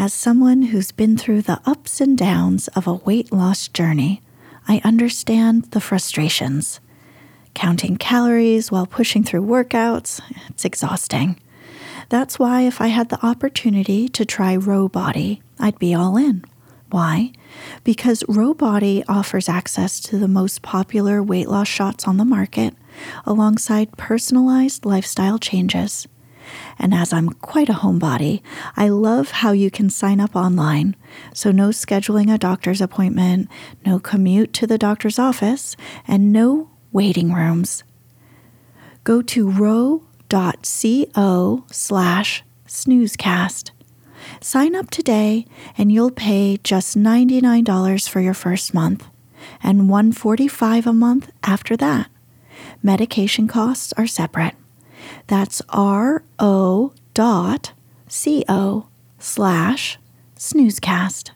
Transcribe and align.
As 0.00 0.14
someone 0.14 0.62
who's 0.62 0.92
been 0.92 1.18
through 1.18 1.42
the 1.42 1.60
ups 1.66 2.00
and 2.00 2.16
downs 2.16 2.68
of 2.68 2.86
a 2.86 2.94
weight 2.94 3.30
loss 3.30 3.68
journey, 3.68 4.22
I 4.66 4.80
understand 4.82 5.72
the 5.72 5.80
frustrations. 5.80 6.80
Counting 7.52 7.98
calories 7.98 8.72
while 8.72 8.86
pushing 8.86 9.22
through 9.22 9.42
workouts, 9.42 10.22
it's 10.48 10.64
exhausting. 10.64 11.38
That's 12.08 12.38
why, 12.38 12.62
if 12.62 12.80
I 12.80 12.86
had 12.86 13.10
the 13.10 13.22
opportunity 13.22 14.08
to 14.08 14.24
try 14.24 14.56
Ro 14.56 14.88
Body, 14.88 15.42
I'd 15.58 15.78
be 15.78 15.92
all 15.92 16.16
in. 16.16 16.46
Why? 16.88 17.32
Because 17.84 18.24
Ro 18.26 18.54
Body 18.54 19.04
offers 19.06 19.50
access 19.50 20.00
to 20.00 20.16
the 20.16 20.28
most 20.28 20.62
popular 20.62 21.22
weight 21.22 21.50
loss 21.50 21.68
shots 21.68 22.08
on 22.08 22.16
the 22.16 22.24
market, 22.24 22.74
alongside 23.26 23.98
personalized 23.98 24.86
lifestyle 24.86 25.38
changes. 25.38 26.08
And 26.78 26.94
as 26.94 27.12
I'm 27.12 27.30
quite 27.30 27.68
a 27.68 27.74
homebody, 27.74 28.42
I 28.76 28.88
love 28.88 29.30
how 29.30 29.52
you 29.52 29.70
can 29.70 29.90
sign 29.90 30.20
up 30.20 30.34
online. 30.34 30.96
So, 31.34 31.50
no 31.50 31.68
scheduling 31.68 32.32
a 32.32 32.38
doctor's 32.38 32.80
appointment, 32.80 33.48
no 33.84 33.98
commute 33.98 34.52
to 34.54 34.66
the 34.66 34.78
doctor's 34.78 35.18
office, 35.18 35.76
and 36.06 36.32
no 36.32 36.70
waiting 36.92 37.32
rooms. 37.32 37.84
Go 39.04 39.22
to 39.22 39.50
ro.co 39.50 40.04
slash 41.70 42.44
snoozecast. 42.66 43.70
Sign 44.40 44.76
up 44.76 44.90
today 44.90 45.46
and 45.76 45.90
you'll 45.90 46.10
pay 46.10 46.58
just 46.62 46.96
$99 46.96 48.08
for 48.08 48.20
your 48.20 48.34
first 48.34 48.74
month 48.74 49.06
and 49.62 49.88
145 49.88 50.86
a 50.86 50.92
month 50.92 51.30
after 51.42 51.76
that. 51.76 52.08
Medication 52.82 53.48
costs 53.48 53.92
are 53.94 54.06
separate. 54.06 54.54
That's 55.30 55.62
ro 55.72 56.92
dot 57.14 57.72
co 58.08 58.86
slash 59.20 59.98
snoozecast. 60.36 61.30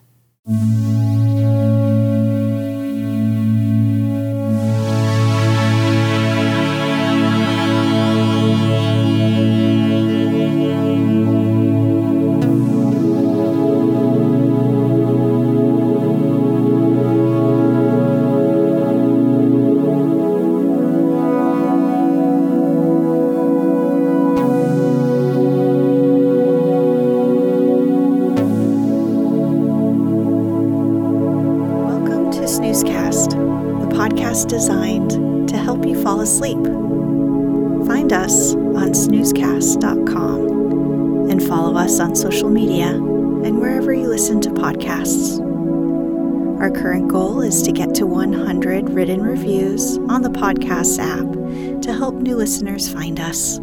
New 52.25 52.35
listeners 52.35 52.91
find 52.91 53.19
us. 53.19 53.59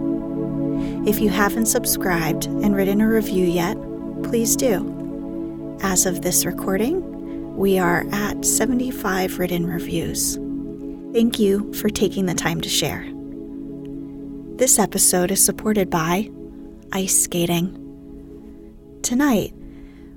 If 1.04 1.18
you 1.18 1.30
haven't 1.30 1.66
subscribed 1.66 2.46
and 2.46 2.76
written 2.76 3.00
a 3.00 3.08
review 3.08 3.44
yet, 3.44 3.76
please 4.22 4.54
do. 4.54 5.76
As 5.82 6.06
of 6.06 6.22
this 6.22 6.46
recording, 6.46 7.56
we 7.56 7.80
are 7.80 8.06
at 8.12 8.44
75 8.44 9.40
written 9.40 9.66
reviews. 9.66 10.36
Thank 11.12 11.40
you 11.40 11.72
for 11.74 11.90
taking 11.90 12.26
the 12.26 12.34
time 12.34 12.60
to 12.60 12.68
share. 12.68 13.04
This 14.56 14.78
episode 14.78 15.32
is 15.32 15.44
supported 15.44 15.90
by 15.90 16.30
ice 16.92 17.20
skating. 17.20 17.78
Tonight, 19.02 19.52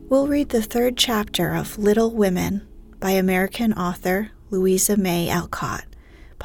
we'll 0.07 0.28
read 0.28 0.50
the 0.50 0.61
third 0.61 0.97
chapter 0.97 1.51
of 1.55 1.79
Little 1.79 2.11
Women 2.11 2.66
by 3.00 3.11
American 3.11 3.73
author 3.73 4.29
Louisa 4.51 4.97
May 4.97 5.29
Alcott, 5.29 5.85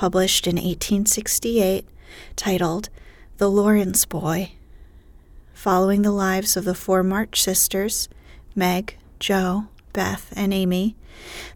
published 0.01 0.47
in 0.47 0.57
1868, 0.57 1.87
titled 2.35 2.89
The 3.37 3.51
Laurence 3.51 4.07
Boy. 4.07 4.53
Following 5.53 6.01
the 6.01 6.11
lives 6.11 6.57
of 6.57 6.65
the 6.65 6.75
four 6.75 7.03
March 7.03 7.43
sisters, 7.43 8.09
Meg, 8.55 8.97
Jo, 9.19 9.67
Beth, 9.93 10.33
and 10.35 10.55
Amy, 10.55 10.97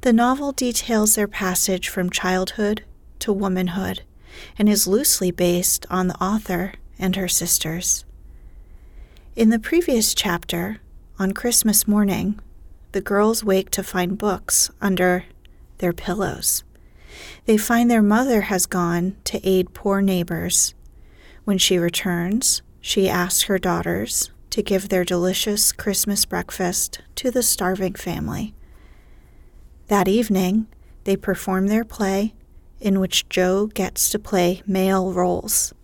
the 0.03 0.12
novel 0.12 0.53
details 0.53 1.15
their 1.15 1.27
passage 1.27 1.88
from 1.88 2.10
childhood 2.10 2.84
to 3.21 3.33
womanhood 3.33 4.03
and 4.59 4.69
is 4.69 4.87
loosely 4.87 5.31
based 5.31 5.87
on 5.88 6.09
the 6.09 6.22
author 6.22 6.75
and 6.99 7.16
her 7.16 7.28
sisters. 7.28 8.04
In 9.34 9.49
the 9.49 9.59
previous 9.59 10.12
chapter, 10.12 10.81
on 11.19 11.33
Christmas 11.33 11.88
morning, 11.88 12.38
the 12.93 13.00
girls 13.00 13.43
wake 13.43 13.71
to 13.71 13.83
find 13.83 14.19
books 14.19 14.71
under 14.83 15.25
their 15.78 15.94
pillows. 15.94 16.62
They 17.46 17.56
find 17.56 17.90
their 17.90 18.02
mother 18.02 18.42
has 18.42 18.66
gone 18.66 19.16
to 19.24 19.46
aid 19.48 19.74
poor 19.74 20.00
neighbors. 20.00 20.74
When 21.44 21.58
she 21.58 21.78
returns, 21.78 22.62
she 22.80 23.08
asks 23.08 23.44
her 23.44 23.58
daughters 23.58 24.30
to 24.50 24.62
give 24.62 24.88
their 24.88 25.04
delicious 25.04 25.72
Christmas 25.72 26.24
breakfast 26.24 27.00
to 27.16 27.30
the 27.30 27.42
starving 27.42 27.94
family. 27.94 28.54
That 29.88 30.08
evening, 30.08 30.66
they 31.04 31.16
perform 31.16 31.66
their 31.66 31.84
play, 31.84 32.34
in 32.80 33.00
which 33.00 33.28
Jo 33.28 33.66
gets 33.66 34.10
to 34.10 34.18
play 34.18 34.62
male 34.66 35.12
roles. 35.12 35.74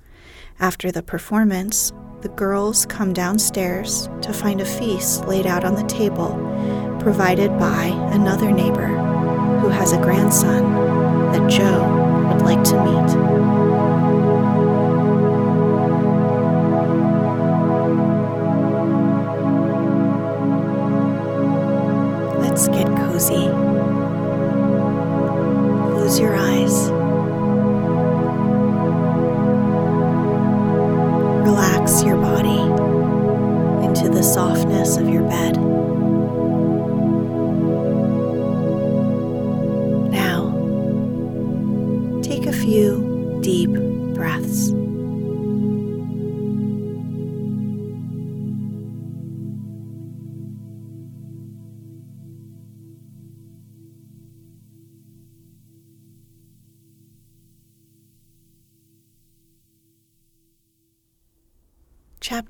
After 0.58 0.92
the 0.92 1.02
performance, 1.02 1.92
the 2.20 2.28
girls 2.28 2.84
come 2.86 3.12
downstairs 3.12 4.08
to 4.22 4.32
find 4.32 4.60
a 4.60 4.66
feast 4.66 5.26
laid 5.26 5.46
out 5.46 5.64
on 5.64 5.74
the 5.74 5.84
table, 5.84 6.30
provided 7.00 7.58
by 7.58 7.86
another 8.12 8.52
neighbor 8.52 8.88
who 9.60 9.68
has 9.68 9.92
a 9.92 10.00
grandson 10.00 11.00
that 11.32 11.50
Jo 11.50 11.72
would 12.28 12.42
like 12.42 12.62
to 12.64 12.76
meet. 12.84 13.10
Let's 22.40 22.69
get 22.69 22.86
cozy. 22.96 23.48
Close 25.94 26.19
your 26.19 26.34
eyes. 26.36 26.39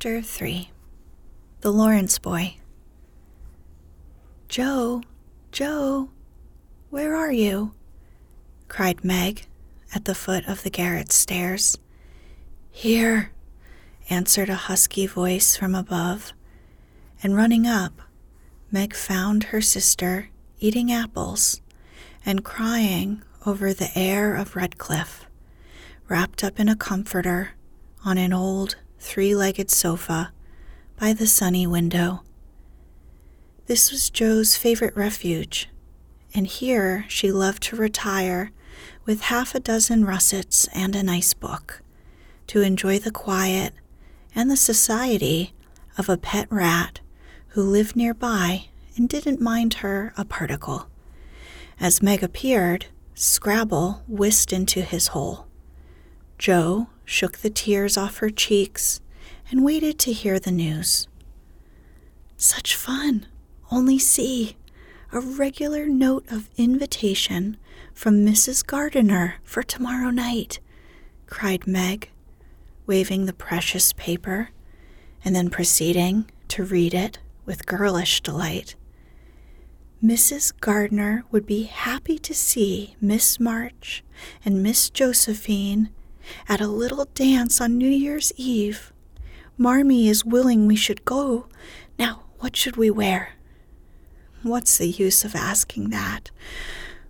Chapter 0.02 0.22
3 0.22 0.70
The 1.60 1.70
Laurence 1.70 2.18
Boy. 2.18 2.56
Jo, 4.48 5.02
Jo, 5.52 6.08
where 6.88 7.14
are 7.14 7.30
you? 7.30 7.74
cried 8.66 9.04
Meg 9.04 9.46
at 9.94 10.06
the 10.06 10.14
foot 10.14 10.48
of 10.48 10.62
the 10.62 10.70
garret 10.70 11.12
stairs. 11.12 11.76
Here, 12.70 13.32
answered 14.08 14.48
a 14.48 14.54
husky 14.54 15.06
voice 15.06 15.54
from 15.54 15.74
above, 15.74 16.32
and 17.22 17.36
running 17.36 17.66
up, 17.66 18.00
Meg 18.72 18.94
found 18.94 19.44
her 19.44 19.60
sister 19.60 20.30
eating 20.60 20.90
apples 20.90 21.60
and 22.24 22.42
crying 22.42 23.20
over 23.44 23.74
the 23.74 23.90
heir 23.94 24.34
of 24.34 24.54
Redclyffe, 24.54 25.26
wrapped 26.08 26.42
up 26.42 26.58
in 26.58 26.70
a 26.70 26.74
comforter 26.74 27.50
on 28.02 28.16
an 28.16 28.32
old 28.32 28.76
three 29.00 29.34
legged 29.34 29.70
sofa 29.70 30.32
by 30.96 31.12
the 31.12 31.26
sunny 31.26 31.66
window. 31.66 32.22
This 33.66 33.90
was 33.90 34.10
Jo's 34.10 34.56
favorite 34.56 34.94
refuge, 34.94 35.68
and 36.34 36.46
here 36.46 37.06
she 37.08 37.32
loved 37.32 37.62
to 37.64 37.76
retire 37.76 38.52
with 39.04 39.22
half 39.22 39.54
a 39.54 39.60
dozen 39.60 40.04
russets 40.04 40.68
and 40.74 40.94
a 40.94 41.02
nice 41.02 41.34
book 41.34 41.82
to 42.46 42.60
enjoy 42.60 42.98
the 42.98 43.10
quiet 43.10 43.72
and 44.34 44.50
the 44.50 44.56
society 44.56 45.54
of 45.96 46.08
a 46.08 46.16
pet 46.16 46.46
rat 46.50 47.00
who 47.48 47.62
lived 47.62 47.96
nearby 47.96 48.66
and 48.96 49.08
didn't 49.08 49.40
mind 49.40 49.74
her 49.74 50.12
a 50.16 50.24
particle. 50.24 50.88
As 51.80 52.02
Meg 52.02 52.22
appeared, 52.22 52.86
Scrabble 53.14 54.02
whisked 54.06 54.52
into 54.52 54.82
his 54.82 55.08
hole. 55.08 55.46
Jo 56.38 56.88
shook 57.10 57.38
the 57.38 57.50
tears 57.50 57.96
off 57.96 58.18
her 58.18 58.30
cheeks 58.30 59.00
and 59.50 59.64
waited 59.64 59.98
to 59.98 60.12
hear 60.12 60.38
the 60.38 60.52
news. 60.52 61.08
Such 62.36 62.76
fun! 62.76 63.26
Only 63.70 63.98
see! 63.98 64.56
A 65.12 65.18
regular 65.18 65.86
note 65.86 66.24
of 66.30 66.48
invitation 66.56 67.56
from 67.92 68.24
Mrs. 68.24 68.64
Gardiner 68.64 69.34
for 69.42 69.64
tomorrow 69.64 70.10
night, 70.10 70.60
cried 71.26 71.66
Meg, 71.66 72.10
waving 72.86 73.26
the 73.26 73.32
precious 73.32 73.92
paper 73.94 74.50
and 75.24 75.34
then 75.34 75.50
proceeding 75.50 76.30
to 76.46 76.62
read 76.62 76.94
it 76.94 77.18
with 77.44 77.66
girlish 77.66 78.20
delight. 78.20 78.76
Mrs. 80.02 80.52
Gardiner 80.60 81.24
would 81.32 81.44
be 81.44 81.64
happy 81.64 82.20
to 82.20 82.32
see 82.32 82.94
Miss 83.00 83.40
March 83.40 84.04
and 84.44 84.62
Miss 84.62 84.88
Josephine 84.90 85.90
at 86.48 86.60
a 86.60 86.66
little 86.66 87.06
dance 87.14 87.60
on 87.60 87.78
New 87.78 87.88
Year's 87.88 88.32
Eve. 88.36 88.92
Marmee 89.58 90.08
is 90.08 90.24
willing 90.24 90.66
we 90.66 90.76
should 90.76 91.04
go. 91.04 91.46
Now, 91.98 92.22
what 92.38 92.56
should 92.56 92.76
we 92.76 92.90
wear? 92.90 93.34
What's 94.42 94.78
the 94.78 94.88
use 94.88 95.24
of 95.24 95.34
asking 95.34 95.90
that 95.90 96.30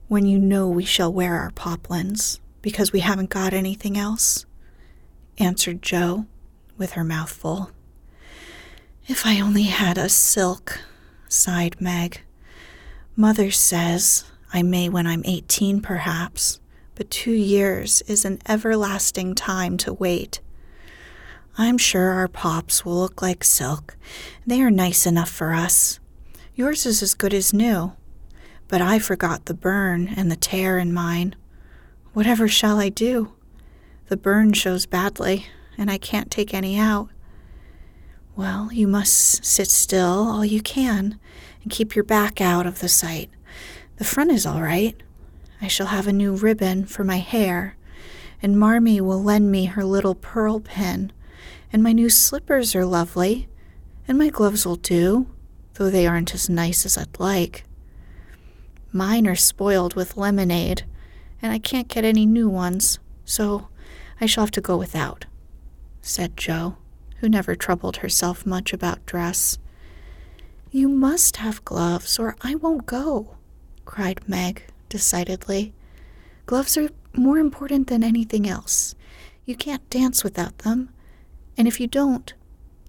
when 0.08 0.26
you 0.26 0.38
know 0.38 0.68
we 0.68 0.84
shall 0.84 1.12
wear 1.12 1.36
our 1.36 1.52
poplins 1.52 2.40
because 2.62 2.92
we 2.92 3.00
haven't 3.00 3.30
got 3.30 3.52
anything 3.52 3.96
else? 3.96 4.46
answered 5.38 5.82
Jo 5.82 6.26
with 6.76 6.92
her 6.92 7.04
mouth 7.04 7.30
full. 7.30 7.70
If 9.06 9.24
I 9.24 9.40
only 9.40 9.64
had 9.64 9.96
a 9.96 10.08
silk, 10.08 10.80
sighed 11.28 11.80
Meg. 11.80 12.22
Mother 13.16 13.50
says 13.50 14.24
I 14.52 14.62
may 14.62 14.88
when 14.88 15.06
I'm 15.06 15.22
18, 15.24 15.80
perhaps, 15.80 16.60
but 17.00 17.10
two 17.10 17.32
years 17.32 18.02
is 18.08 18.26
an 18.26 18.38
everlasting 18.46 19.34
time 19.34 19.78
to 19.78 19.90
wait. 19.90 20.42
I'm 21.56 21.78
sure 21.78 22.10
our 22.10 22.28
pops 22.28 22.84
will 22.84 22.96
look 23.00 23.22
like 23.22 23.42
silk. 23.42 23.96
They 24.46 24.60
are 24.60 24.70
nice 24.70 25.06
enough 25.06 25.30
for 25.30 25.54
us. 25.54 25.98
Yours 26.54 26.84
is 26.84 27.02
as 27.02 27.14
good 27.14 27.32
as 27.32 27.54
new, 27.54 27.94
but 28.68 28.82
I 28.82 28.98
forgot 28.98 29.46
the 29.46 29.54
burn 29.54 30.08
and 30.14 30.30
the 30.30 30.36
tear 30.36 30.76
in 30.76 30.92
mine. 30.92 31.34
Whatever 32.12 32.46
shall 32.48 32.78
I 32.78 32.90
do? 32.90 33.32
The 34.08 34.18
burn 34.18 34.52
shows 34.52 34.84
badly, 34.84 35.46
and 35.78 35.90
I 35.90 35.96
can't 35.96 36.30
take 36.30 36.52
any 36.52 36.78
out. 36.78 37.08
Well, 38.36 38.68
you 38.74 38.86
must 38.86 39.42
sit 39.42 39.70
still 39.70 40.28
all 40.28 40.44
you 40.44 40.60
can 40.60 41.18
and 41.62 41.72
keep 41.72 41.96
your 41.96 42.04
back 42.04 42.42
out 42.42 42.66
of 42.66 42.80
the 42.80 42.90
sight. 42.90 43.30
The 43.96 44.04
front 44.04 44.32
is 44.32 44.44
all 44.44 44.60
right. 44.60 45.02
I 45.60 45.68
shall 45.68 45.88
have 45.88 46.06
a 46.06 46.12
new 46.12 46.34
ribbon 46.34 46.86
for 46.86 47.04
my 47.04 47.18
hair, 47.18 47.76
and 48.42 48.58
Marmee 48.58 49.00
will 49.00 49.22
lend 49.22 49.50
me 49.50 49.66
her 49.66 49.84
little 49.84 50.14
pearl 50.14 50.60
pin, 50.60 51.12
and 51.72 51.82
my 51.82 51.92
new 51.92 52.08
slippers 52.08 52.74
are 52.74 52.84
lovely, 52.84 53.48
and 54.08 54.18
my 54.18 54.28
gloves 54.28 54.66
will 54.66 54.76
do, 54.76 55.26
though 55.74 55.90
they 55.90 56.06
aren't 56.06 56.34
as 56.34 56.48
nice 56.48 56.86
as 56.86 56.96
I'd 56.96 57.20
like. 57.20 57.64
Mine 58.92 59.26
are 59.26 59.36
spoiled 59.36 59.94
with 59.94 60.16
lemonade, 60.16 60.84
and 61.42 61.52
I 61.52 61.58
can't 61.58 61.88
get 61.88 62.04
any 62.04 62.26
new 62.26 62.48
ones, 62.48 62.98
so 63.24 63.68
I 64.20 64.26
shall 64.26 64.44
have 64.44 64.50
to 64.52 64.60
go 64.60 64.76
without, 64.76 65.26
said 66.00 66.36
Jo 66.36 66.76
who 67.20 67.28
never 67.28 67.54
troubled 67.54 67.98
herself 67.98 68.46
much 68.46 68.72
about 68.72 69.04
dress. 69.06 69.58
You 70.70 70.88
must 70.88 71.36
have 71.36 71.64
gloves, 71.64 72.18
or 72.18 72.34
I 72.40 72.54
won't 72.54 72.86
go, 72.86 73.36
cried 73.84 74.26
Meg 74.26 74.64
decidedly. 74.90 75.72
Gloves 76.44 76.76
are 76.76 76.90
more 77.14 77.38
important 77.38 77.86
than 77.86 78.04
anything 78.04 78.46
else. 78.46 78.94
You 79.46 79.56
can't 79.56 79.88
dance 79.88 80.22
without 80.22 80.58
them, 80.58 80.90
and 81.56 81.66
if 81.66 81.80
you 81.80 81.86
don't, 81.86 82.34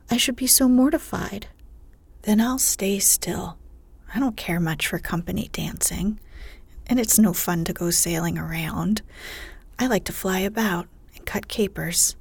I 0.09 0.17
should 0.17 0.35
be 0.35 0.47
so 0.47 0.67
mortified. 0.67 1.47
Then 2.23 2.41
I'll 2.41 2.59
stay 2.59 2.99
still. 2.99 3.57
I 4.13 4.19
don't 4.19 4.35
care 4.35 4.59
much 4.59 4.87
for 4.87 4.99
company 4.99 5.49
dancing, 5.53 6.19
and 6.87 6.99
it's 6.99 7.17
no 7.17 7.31
fun 7.31 7.63
to 7.63 7.73
go 7.73 7.89
sailing 7.91 8.37
around. 8.37 9.01
I 9.79 9.87
like 9.87 10.03
to 10.05 10.13
fly 10.13 10.39
about 10.39 10.87
and 11.15 11.25
cut 11.25 11.47
capers. 11.47 12.17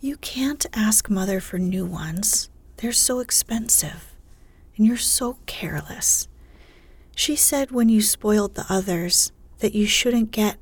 You 0.00 0.16
can't 0.16 0.66
ask 0.74 1.08
Mother 1.08 1.40
for 1.40 1.58
new 1.58 1.86
ones. 1.86 2.50
They're 2.76 2.92
so 2.92 3.20
expensive. 3.20 4.14
And 4.76 4.86
you're 4.86 4.96
so 4.96 5.38
careless. 5.46 6.28
She 7.14 7.36
said 7.36 7.70
when 7.70 7.88
you 7.88 8.00
spoiled 8.00 8.54
the 8.54 8.66
others 8.68 9.32
that 9.58 9.74
you 9.74 9.86
shouldn't 9.86 10.30
get 10.30 10.56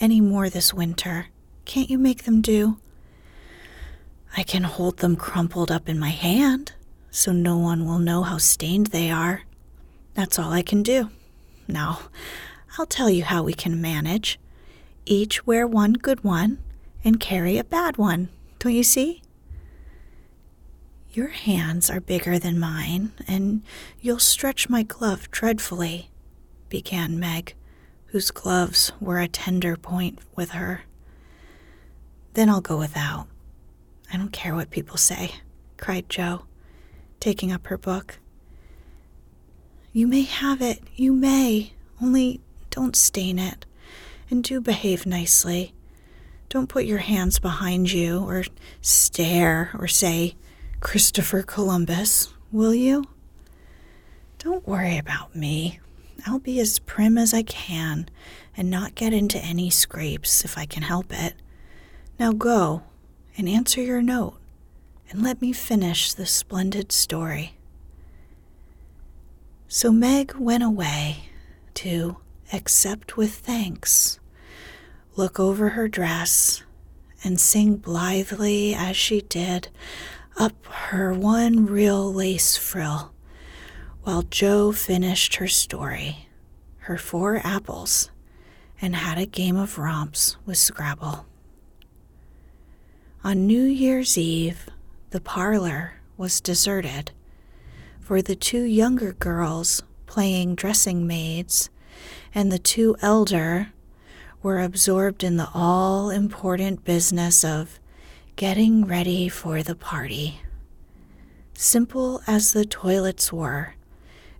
any 0.00 0.20
more 0.20 0.50
this 0.50 0.74
winter. 0.74 1.28
Can't 1.64 1.90
you 1.90 1.98
make 1.98 2.24
them 2.24 2.40
do? 2.40 2.78
I 4.36 4.42
can 4.42 4.64
hold 4.64 4.98
them 4.98 5.16
crumpled 5.16 5.70
up 5.70 5.88
in 5.88 5.98
my 5.98 6.10
hand 6.10 6.72
so 7.10 7.32
no 7.32 7.56
one 7.58 7.86
will 7.86 7.98
know 7.98 8.22
how 8.22 8.38
stained 8.38 8.88
they 8.88 9.10
are. 9.10 9.42
That's 10.14 10.38
all 10.38 10.52
I 10.52 10.62
can 10.62 10.82
do. 10.82 11.10
Now, 11.68 12.00
I'll 12.78 12.86
tell 12.86 13.10
you 13.10 13.24
how 13.24 13.42
we 13.42 13.54
can 13.54 13.80
manage. 13.80 14.38
Each 15.06 15.46
wear 15.46 15.66
one 15.66 15.92
good 15.92 16.24
one 16.24 16.58
and 17.04 17.20
carry 17.20 17.58
a 17.58 17.64
bad 17.64 17.96
one. 17.96 18.28
Don't 18.58 18.74
you 18.74 18.82
see? 18.82 19.21
Your 21.14 21.28
hands 21.28 21.90
are 21.90 22.00
bigger 22.00 22.38
than 22.38 22.58
mine, 22.58 23.12
and 23.28 23.60
you'll 24.00 24.18
stretch 24.18 24.70
my 24.70 24.82
glove 24.82 25.30
dreadfully, 25.30 26.08
began 26.70 27.20
Meg, 27.20 27.54
whose 28.06 28.30
gloves 28.30 28.92
were 28.98 29.18
a 29.18 29.28
tender 29.28 29.76
point 29.76 30.18
with 30.34 30.52
her. 30.52 30.84
Then 32.32 32.48
I'll 32.48 32.62
go 32.62 32.78
without. 32.78 33.26
I 34.10 34.16
don't 34.16 34.32
care 34.32 34.54
what 34.54 34.70
people 34.70 34.96
say, 34.96 35.32
cried 35.76 36.08
Jo, 36.08 36.46
taking 37.20 37.52
up 37.52 37.66
her 37.66 37.76
book. 37.76 38.18
You 39.92 40.06
may 40.06 40.22
have 40.22 40.62
it, 40.62 40.80
you 40.96 41.12
may, 41.12 41.74
only 42.00 42.40
don't 42.70 42.96
stain 42.96 43.38
it, 43.38 43.66
and 44.30 44.42
do 44.42 44.62
behave 44.62 45.04
nicely. 45.04 45.74
Don't 46.48 46.70
put 46.70 46.86
your 46.86 46.98
hands 46.98 47.38
behind 47.38 47.92
you 47.92 48.20
or 48.20 48.44
stare 48.80 49.72
or 49.78 49.86
say, 49.86 50.36
Christopher 50.82 51.42
Columbus, 51.42 52.34
will 52.50 52.74
you? 52.74 53.04
Don't 54.38 54.66
worry 54.66 54.98
about 54.98 55.34
me. 55.34 55.78
I'll 56.26 56.40
be 56.40 56.58
as 56.58 56.80
prim 56.80 57.16
as 57.16 57.32
I 57.32 57.42
can 57.42 58.08
and 58.56 58.68
not 58.68 58.96
get 58.96 59.12
into 59.12 59.38
any 59.38 59.70
scrapes 59.70 60.44
if 60.44 60.58
I 60.58 60.66
can 60.66 60.82
help 60.82 61.12
it. 61.12 61.34
Now 62.18 62.32
go 62.32 62.82
and 63.38 63.48
answer 63.48 63.80
your 63.80 64.02
note 64.02 64.38
and 65.08 65.22
let 65.22 65.40
me 65.40 65.52
finish 65.52 66.12
this 66.12 66.32
splendid 66.32 66.90
story. 66.90 67.54
So 69.68 69.92
Meg 69.92 70.34
went 70.34 70.64
away 70.64 71.28
to 71.74 72.18
accept 72.52 73.16
with 73.16 73.32
thanks 73.32 74.18
look 75.14 75.38
over 75.38 75.70
her 75.70 75.88
dress, 75.88 76.62
and 77.22 77.38
sing 77.38 77.76
blithely 77.76 78.74
as 78.74 78.96
she 78.96 79.20
did 79.20 79.68
up 80.42 80.66
her 80.66 81.14
one 81.14 81.66
real 81.66 82.12
lace 82.12 82.56
frill, 82.56 83.12
while 84.02 84.22
Jo 84.22 84.72
finished 84.72 85.36
her 85.36 85.46
story, 85.46 86.26
her 86.78 86.98
four 86.98 87.40
apples, 87.44 88.10
and 88.80 88.96
had 88.96 89.18
a 89.18 89.24
game 89.24 89.56
of 89.56 89.78
romps 89.78 90.36
with 90.44 90.58
Scrabble. 90.58 91.26
On 93.22 93.46
New 93.46 93.62
Year's 93.62 94.18
Eve, 94.18 94.68
the 95.10 95.20
parlor 95.20 96.00
was 96.16 96.40
deserted, 96.40 97.12
for 98.00 98.20
the 98.20 98.34
two 98.34 98.64
younger 98.64 99.12
girls 99.12 99.84
playing 100.06 100.56
dressing 100.56 101.06
maids 101.06 101.70
and 102.34 102.50
the 102.50 102.58
two 102.58 102.96
elder 103.00 103.68
were 104.42 104.60
absorbed 104.60 105.22
in 105.22 105.36
the 105.36 105.50
all 105.54 106.10
important 106.10 106.82
business 106.84 107.44
of 107.44 107.78
getting 108.42 108.84
ready 108.84 109.28
for 109.28 109.62
the 109.62 109.76
party. 109.76 110.40
Simple 111.54 112.20
as 112.26 112.52
the 112.52 112.64
toilets 112.64 113.32
were, 113.32 113.76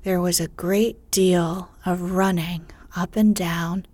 there 0.02 0.20
was 0.20 0.40
a 0.40 0.48
great 0.48 1.12
deal 1.12 1.70
of 1.86 2.10
running 2.10 2.66
up 2.96 3.14
and 3.14 3.32
down, 3.32 3.86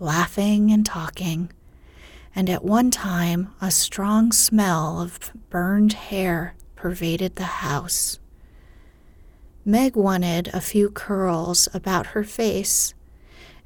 laughing 0.00 0.72
and 0.72 0.86
talking, 0.86 1.52
and 2.34 2.48
at 2.48 2.64
one 2.64 2.90
time 2.90 3.52
a 3.60 3.70
strong 3.70 4.32
smell 4.32 5.02
of 5.02 5.30
burned 5.50 5.92
hair 5.92 6.54
pervaded 6.74 7.36
the 7.36 7.60
house. 7.60 8.18
Meg 9.66 9.96
wanted 9.96 10.48
a 10.54 10.62
few 10.62 10.88
curls 10.88 11.68
about 11.74 12.06
her 12.06 12.24
face, 12.24 12.94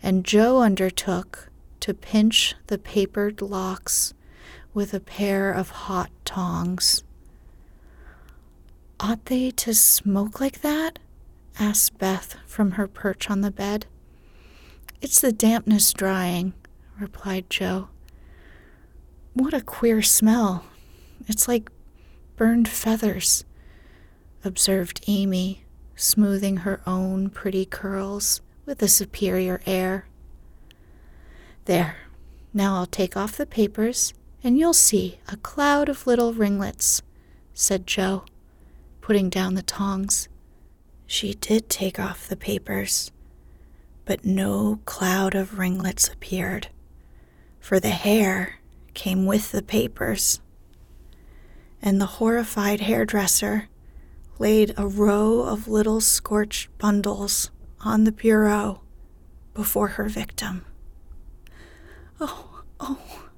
and 0.02 0.24
Jo 0.24 0.62
undertook 0.62 1.48
to 1.78 1.94
pinch 1.94 2.56
the 2.66 2.76
papered 2.76 3.40
locks 3.40 4.14
with 4.72 4.94
a 4.94 5.00
pair 5.00 5.52
of 5.52 5.70
hot 5.70 6.10
tongs. 6.24 7.02
Ought 8.98 9.26
they 9.26 9.50
to 9.52 9.74
smoke 9.74 10.40
like 10.40 10.60
that? 10.60 10.98
asked 11.58 11.98
Beth 11.98 12.36
from 12.46 12.72
her 12.72 12.86
perch 12.86 13.30
on 13.30 13.40
the 13.40 13.50
bed. 13.50 13.86
It's 15.00 15.20
the 15.20 15.32
dampness 15.32 15.92
drying, 15.92 16.52
replied 16.98 17.48
Jo. 17.48 17.88
What 19.32 19.54
a 19.54 19.60
queer 19.60 20.02
smell. 20.02 20.64
It's 21.26 21.48
like 21.48 21.70
burned 22.36 22.68
feathers, 22.68 23.44
observed 24.44 25.02
Amy, 25.06 25.64
smoothing 25.96 26.58
her 26.58 26.80
own 26.86 27.30
pretty 27.30 27.64
curls 27.64 28.40
with 28.66 28.82
a 28.82 28.88
superior 28.88 29.60
air. 29.66 30.06
There, 31.64 31.96
now 32.52 32.76
I'll 32.76 32.86
take 32.86 33.16
off 33.16 33.36
the 33.36 33.46
papers, 33.46 34.12
and 34.42 34.58
you'll 34.58 34.72
see 34.72 35.20
a 35.28 35.36
cloud 35.36 35.88
of 35.88 36.06
little 36.06 36.32
ringlets, 36.32 37.02
said 37.52 37.86
Jo, 37.86 38.24
putting 39.00 39.28
down 39.28 39.54
the 39.54 39.62
tongs. 39.62 40.28
She 41.06 41.34
did 41.34 41.68
take 41.68 41.98
off 41.98 42.28
the 42.28 42.36
papers, 42.36 43.10
but 44.04 44.24
no 44.24 44.80
cloud 44.84 45.34
of 45.34 45.58
ringlets 45.58 46.08
appeared, 46.08 46.68
for 47.58 47.80
the 47.80 47.90
hair 47.90 48.60
came 48.94 49.26
with 49.26 49.52
the 49.52 49.62
papers. 49.62 50.40
And 51.82 52.00
the 52.00 52.06
horrified 52.06 52.80
hairdresser 52.80 53.68
laid 54.38 54.72
a 54.76 54.86
row 54.86 55.42
of 55.42 55.68
little 55.68 56.00
scorched 56.00 56.76
bundles 56.78 57.50
on 57.80 58.04
the 58.04 58.12
bureau 58.12 58.82
before 59.54 59.88
her 59.88 60.08
victim. 60.08 60.64
Oh, 62.20 62.62
oh, 62.78 63.29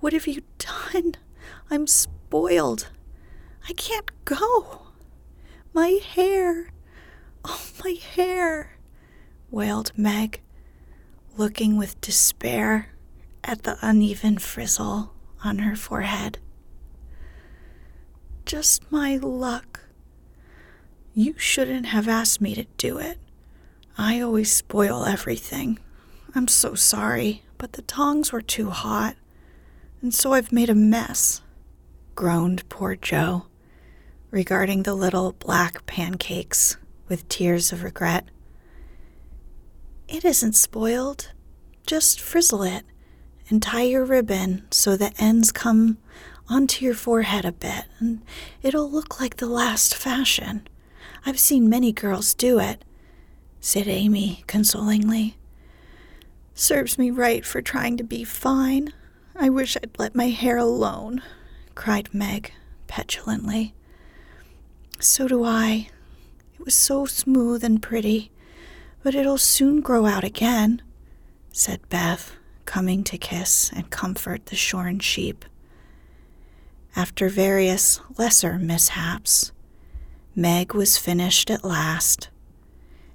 what 0.00 0.12
have 0.12 0.26
you 0.26 0.42
done? 0.58 1.14
I'm 1.70 1.86
spoiled. 1.86 2.90
I 3.68 3.72
can't 3.72 4.10
go. 4.24 4.82
My 5.72 5.98
hair. 6.14 6.70
Oh, 7.44 7.62
my 7.84 7.92
hair, 7.92 8.78
wailed 9.50 9.92
Meg, 9.96 10.42
looking 11.36 11.76
with 11.76 12.00
despair 12.00 12.90
at 13.44 13.62
the 13.62 13.78
uneven 13.80 14.38
frizzle 14.38 15.14
on 15.44 15.60
her 15.60 15.76
forehead. 15.76 16.38
Just 18.44 18.90
my 18.90 19.16
luck. 19.16 19.80
You 21.14 21.34
shouldn't 21.38 21.86
have 21.86 22.08
asked 22.08 22.40
me 22.40 22.54
to 22.54 22.64
do 22.76 22.98
it. 22.98 23.18
I 23.96 24.20
always 24.20 24.52
spoil 24.52 25.04
everything. 25.04 25.78
I'm 26.34 26.48
so 26.48 26.74
sorry, 26.74 27.42
but 27.56 27.72
the 27.74 27.82
tongs 27.82 28.32
were 28.32 28.42
too 28.42 28.70
hot, 28.70 29.16
and 30.02 30.14
so 30.14 30.32
I've 30.32 30.52
made 30.52 30.70
a 30.70 30.74
mess, 30.74 31.42
groaned 32.14 32.68
poor 32.68 32.96
Jo, 32.96 33.46
regarding 34.30 34.82
the 34.82 34.94
little 34.94 35.32
black 35.32 35.86
pancakes 35.86 36.76
with 37.08 37.28
tears 37.28 37.72
of 37.72 37.82
regret. 37.82 38.24
It 40.08 40.24
isn't 40.24 40.54
spoiled. 40.54 41.32
Just 41.86 42.20
frizzle 42.20 42.62
it 42.62 42.84
and 43.48 43.62
tie 43.62 43.82
your 43.82 44.04
ribbon 44.04 44.66
so 44.70 44.96
the 44.96 45.12
ends 45.18 45.52
come 45.52 45.98
onto 46.48 46.84
your 46.84 46.94
forehead 46.94 47.44
a 47.44 47.52
bit, 47.52 47.84
and 47.98 48.22
it'll 48.62 48.90
look 48.90 49.20
like 49.20 49.36
the 49.36 49.46
last 49.46 49.94
fashion. 49.94 50.66
I've 51.26 51.38
seen 51.38 51.68
many 51.68 51.92
girls 51.92 52.34
do 52.34 52.58
it, 52.58 52.84
said 53.60 53.86
Amy 53.86 54.44
consolingly. 54.46 55.36
Serves 56.54 56.98
me 56.98 57.10
right 57.10 57.44
for 57.44 57.60
trying 57.60 57.96
to 57.98 58.04
be 58.04 58.24
fine. 58.24 58.92
I 59.40 59.48
wish 59.50 59.76
I'd 59.76 59.96
let 59.98 60.16
my 60.16 60.30
hair 60.30 60.56
alone, 60.56 61.22
cried 61.76 62.12
Meg 62.12 62.52
petulantly. 62.88 63.72
So 64.98 65.28
do 65.28 65.44
I, 65.44 65.90
it 66.58 66.64
was 66.64 66.74
so 66.74 67.06
smooth 67.06 67.62
and 67.62 67.80
pretty, 67.80 68.32
but 69.04 69.14
it'll 69.14 69.38
soon 69.38 69.80
grow 69.80 70.06
out 70.06 70.24
again, 70.24 70.82
said 71.52 71.88
Beth, 71.88 72.32
coming 72.64 73.04
to 73.04 73.16
kiss 73.16 73.70
and 73.72 73.90
comfort 73.90 74.46
the 74.46 74.56
shorn 74.56 74.98
sheep. 74.98 75.44
After 76.96 77.28
various 77.28 78.00
lesser 78.18 78.58
mishaps, 78.58 79.52
Meg 80.34 80.74
was 80.74 80.98
finished 80.98 81.48
at 81.48 81.64
last, 81.64 82.28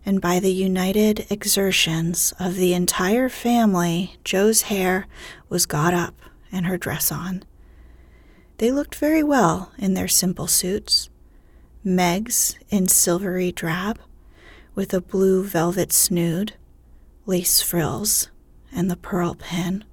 and 0.05 0.22
by 0.22 0.39
the 0.39 0.51
united 0.51 1.25
exertions 1.29 2.33
of 2.39 2.55
the 2.55 2.74
entire 2.74 3.29
family, 3.29 4.15
Jo's 4.24 4.63
hair 4.63 5.07
was 5.50 5.65
got 5.65 5.93
up 5.93 6.15
and 6.51 6.65
her 6.65 6.77
dress 6.77 7.12
on. 7.12 7.43
They 8.57 8.72
looked 8.72 8.95
very 8.95 9.24
well 9.24 9.72
in 9.77 9.93
their 9.93 10.07
simple 10.07 10.48
suits 10.48 11.10
Meg's 11.86 12.57
in 12.69 12.88
silvery 12.88 13.51
drab, 13.51 14.00
with 14.74 14.93
a 14.93 15.01
blue 15.01 15.43
velvet 15.43 15.91
snood, 15.91 16.53
lace 17.25 17.62
frills, 17.62 18.29
and 18.72 18.89
the 18.89 18.95
pearl 18.95 19.36
pin. 19.36 19.83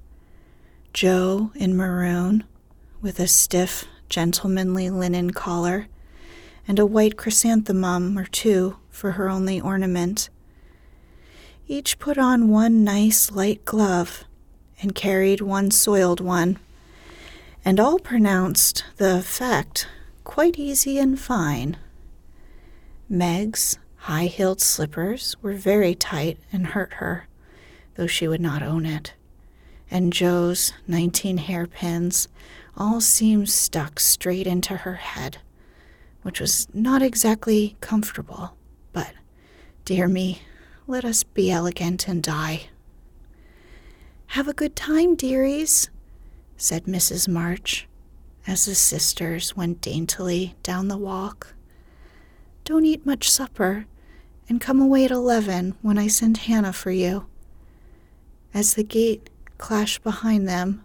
Jo 0.93 1.51
in 1.57 1.77
maroon, 1.77 2.45
with 3.03 3.19
a 3.19 3.27
stiff, 3.27 3.87
gentlemanly 4.09 4.89
linen 4.89 5.33
collar, 5.33 5.89
and 6.69 6.79
a 6.79 6.87
white 6.87 7.17
chrysanthemum 7.17 8.17
or 8.17 8.25
two 8.27 8.77
for 9.01 9.13
her 9.13 9.31
only 9.31 9.59
ornament. 9.59 10.29
Each 11.67 11.99
put 11.99 12.19
on 12.19 12.51
one 12.51 12.85
nice 12.85 13.31
light 13.31 13.65
glove 13.65 14.25
and 14.83 14.95
carried 14.95 15.41
one 15.41 15.71
soiled 15.71 16.21
one, 16.21 16.59
and 17.65 17.81
all 17.81 17.99
pronounced 17.99 18.85
the 18.99 19.17
effect 19.17 19.89
quite 20.23 20.59
easy 20.59 20.99
and 20.99 21.19
fine. 21.19 21.79
Meg's 23.09 23.79
high 23.97 24.27
heeled 24.27 24.61
slippers 24.61 25.35
were 25.41 25.55
very 25.55 25.95
tight 25.95 26.39
and 26.53 26.67
hurt 26.67 26.93
her, 26.95 27.27
though 27.95 28.07
she 28.07 28.29
would 28.29 28.43
not 28.43 28.63
own 28.63 28.85
it. 28.85 29.15
And 29.91 30.13
Jo's 30.13 30.75
19 30.87 31.39
hairpins 31.39 32.29
all 32.77 33.01
seemed 33.01 33.49
stuck 33.49 33.99
straight 33.99 34.47
into 34.47 34.77
her 34.77 34.97
head, 34.97 35.39
which 36.21 36.39
was 36.39 36.69
not 36.75 37.01
exactly 37.01 37.79
comfortable, 37.81 38.59
but, 38.93 39.13
dear 39.85 40.09
me, 40.09 40.43
let 40.87 41.05
us 41.05 41.23
be 41.23 41.51
elegant 41.51 42.09
and 42.09 42.23
die. 42.23 42.69
Have 44.29 44.49
a 44.49 44.55
good 44.55 44.77
time, 44.77 45.15
dearies, 45.15 45.91
said 46.57 46.85
Mrs. 46.85 47.29
March 47.29 47.89
as 48.47 48.67
the 48.67 48.75
sisters 48.75 49.57
went 49.57 49.81
daintily 49.81 50.55
down 50.63 50.89
the 50.89 50.97
walk. 50.97 51.55
Don't 52.65 52.85
eat 52.85 53.07
much 53.07 53.31
supper, 53.31 53.87
and 54.49 54.61
come 54.61 54.81
away 54.81 55.05
at 55.05 55.11
eleven 55.11 55.77
when 55.83 55.99
I 55.99 56.09
send 56.09 56.39
Hannah 56.39 56.73
for 56.73 56.91
you. 56.91 57.27
As 58.53 58.75
the 58.75 58.83
gate 58.83 59.31
clashed 59.59 60.03
behind 60.03 60.49
them, 60.49 60.85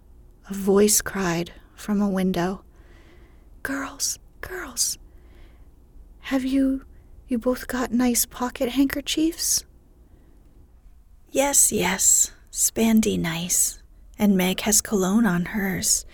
a 0.49 0.53
voice 0.53 1.01
cried 1.01 1.51
from 1.73 2.01
a 2.01 2.09
window, 2.09 2.63
Girls, 3.63 4.19
girls, 4.41 4.99
have 6.21 6.45
you 6.45 6.85
you 7.27 7.37
both 7.37 7.67
got 7.67 7.91
nice 7.91 8.25
pocket 8.25 8.69
handkerchiefs? 8.69 9.63
Yes, 11.31 11.71
yes, 11.71 12.31
spandy 12.51 13.19
nice, 13.19 13.81
and 14.17 14.37
Meg 14.37 14.61
has 14.61 14.81
cologne 14.81 15.25
on 15.25 15.45
hers, 15.45 16.05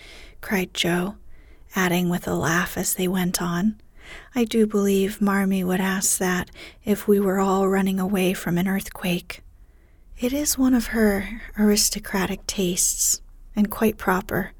cried 0.41 0.73
Jo, 0.73 1.15
adding 1.75 2.09
with 2.09 2.27
a 2.27 2.33
laugh 2.33 2.77
as 2.77 2.95
they 2.95 3.07
went 3.07 3.41
on. 3.41 3.79
I 4.33 4.43
do 4.45 4.65
believe 4.65 5.21
Marmee 5.21 5.63
would 5.63 5.79
ask 5.79 6.17
that 6.17 6.49
if 6.83 7.07
we 7.07 7.19
were 7.19 7.39
all 7.39 7.67
running 7.67 7.99
away 7.99 8.33
from 8.33 8.57
an 8.57 8.67
earthquake. 8.67 9.41
It 10.17 10.33
is 10.33 10.57
one 10.57 10.73
of 10.73 10.87
her 10.87 11.41
aristocratic 11.57 12.45
tastes, 12.47 13.21
and 13.55 13.71
quite 13.71 13.97
proper, 13.97 14.51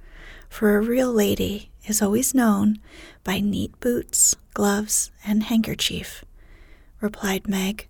for 0.50 0.76
a 0.76 0.82
real 0.82 1.12
lady 1.12 1.72
is 1.86 2.02
always 2.02 2.34
known 2.34 2.80
by 3.24 3.40
neat 3.40 3.80
boots, 3.80 4.36
gloves, 4.54 5.12
and 5.26 5.44
handkerchief, 5.44 6.24
replied 7.02 7.48
Meg, 7.48 7.88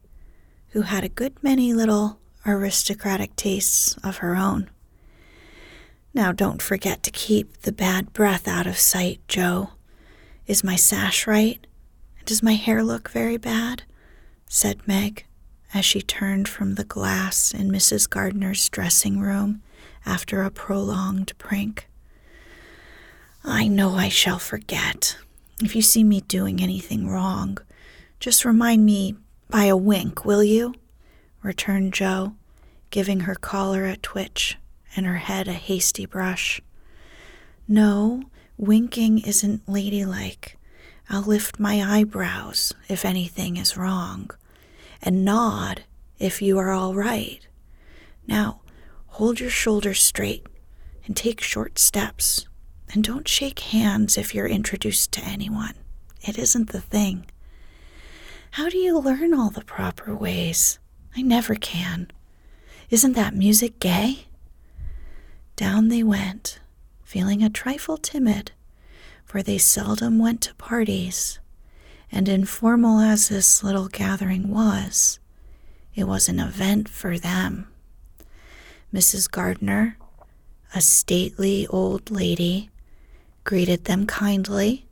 who 0.70 0.82
had 0.82 1.04
a 1.04 1.10
good 1.10 1.34
many 1.44 1.74
little 1.74 2.20
aristocratic 2.46 3.36
tastes 3.36 3.96
of 4.04 4.18
her 4.18 4.36
own. 4.36 4.70
Now 6.14 6.32
don't 6.32 6.62
forget 6.62 7.04
to 7.04 7.12
keep 7.12 7.62
the 7.62 7.72
bad 7.72 8.14
breath 8.14 8.48
out 8.48 8.68
of 8.68 8.78
sight, 8.78 9.20
Jo. 9.28 9.72
Is 10.48 10.64
my 10.64 10.76
sash 10.76 11.28
right? 11.28 11.66
And 12.18 12.26
does 12.26 12.42
my 12.42 12.54
hair 12.54 12.84
look 12.84 13.10
very 13.10 13.38
bad? 13.38 13.84
said 14.48 14.86
Meg 14.88 15.26
as 15.74 15.86
she 15.86 16.02
turned 16.02 16.48
from 16.48 16.76
the 16.76 16.84
glass 16.84 17.54
in 17.54 17.72
Mrs. 17.72 18.10
Gardiner's 18.10 18.68
dressing 18.70 19.20
room 19.20 19.62
after 20.06 20.42
a 20.42 20.52
prolonged 20.52 21.38
prank. 21.38 21.88
I 23.44 23.68
know 23.68 23.96
I 23.96 24.10
shall 24.10 24.40
forget. 24.40 25.18
If 25.62 25.76
you 25.76 25.82
see 25.82 26.04
me 26.04 26.22
doing 26.22 26.62
anything 26.62 27.08
wrong, 27.08 27.58
just 28.22 28.46
remind 28.46 28.86
me 28.86 29.16
by 29.50 29.66
a 29.66 29.76
wink, 29.76 30.24
will 30.24 30.44
you? 30.44 30.76
returned 31.42 31.92
Jo, 31.92 32.36
giving 32.92 33.22
her 33.22 33.34
collar 33.34 33.86
a 33.86 33.98
twitch 33.98 34.60
and 34.96 35.08
her 35.08 35.18
head 35.18 35.48
a 35.48 35.54
hasty 35.54 36.06
brush. 36.06 36.62
No, 37.68 38.22
winking 38.58 39.18
isn't 39.20 39.68
ladylike. 39.68 40.60
I'll 41.10 41.24
lift 41.24 41.60
my 41.60 41.82
eyebrows 41.82 42.74
if 42.88 43.06
anything 43.06 43.58
is 43.58 43.76
wrong, 43.76 44.30
and 45.02 45.26
nod 45.26 45.82
if 46.20 46.44
you 46.44 46.60
are 46.60 46.70
all 46.70 46.94
right. 46.94 47.40
Now, 48.28 48.62
hold 49.08 49.40
your 49.40 49.50
shoulders 49.50 50.00
straight 50.00 50.46
and 51.08 51.18
take 51.18 51.42
short 51.42 51.80
steps, 51.80 52.46
and 52.94 53.04
don't 53.04 53.28
shake 53.28 53.60
hands 53.60 54.16
if 54.16 54.36
you're 54.36 54.46
introduced 54.46 55.12
to 55.14 55.26
anyone. 55.26 55.74
It 56.22 56.38
isn't 56.38 56.70
the 56.70 56.82
thing. 56.82 57.26
How 58.56 58.68
do 58.68 58.78
you 58.78 59.00
learn 59.00 59.34
all 59.34 59.50
the 59.50 59.64
proper 59.64 60.14
ways? 60.14 60.78
I 61.16 61.22
never 61.22 61.56
can. 61.56 62.12
Isn't 62.90 63.14
that 63.14 63.34
music 63.34 63.80
gay? 63.80 64.26
Down 65.56 65.88
they 65.88 66.04
went, 66.04 66.60
feeling 67.02 67.42
a 67.42 67.50
trifle 67.50 67.96
timid, 67.96 68.52
for 69.24 69.42
they 69.42 69.58
seldom 69.58 70.20
went 70.20 70.42
to 70.42 70.56
parties, 70.56 71.40
and 72.12 72.28
informal 72.28 73.00
as 73.00 73.30
this 73.30 73.64
little 73.64 73.88
gathering 73.88 74.50
was, 74.50 75.22
it 75.96 76.04
was 76.04 76.28
an 76.28 76.42
event 76.42 76.90
for 76.90 77.18
them. 77.18 77.70
Mrs. 78.94 79.32
Gardiner, 79.32 79.98
a 80.76 80.82
stately 80.82 81.68
old 81.68 82.12
lady, 82.12 82.70
greeted 83.46 83.86
them 83.86 84.06
kindly 84.06 84.88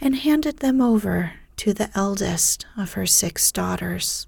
and 0.00 0.16
handed 0.16 0.56
them 0.56 0.80
over 0.80 1.34
to 1.60 1.72
the 1.72 1.90
eldest 1.94 2.66
of 2.76 2.94
her 2.94 3.06
six 3.06 3.52
daughters. 3.52 4.26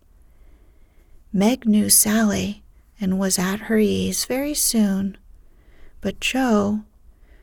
Meg 1.32 1.66
knew 1.66 1.88
Sally 1.88 2.62
and 3.00 3.18
was 3.18 3.38
at 3.38 3.60
her 3.60 3.78
ease 3.78 4.24
very 4.24 4.54
soon 4.54 5.16
but 6.02 6.20
Jo, 6.20 6.82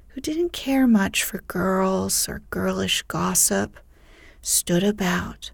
who 0.10 0.22
didn't 0.22 0.54
care 0.54 0.86
much 0.86 1.24
for 1.24 1.42
girls 1.48 2.30
or 2.30 2.44
girlish 2.52 3.02
gossip, 3.04 3.80
stood 4.42 4.84
about, 4.84 5.52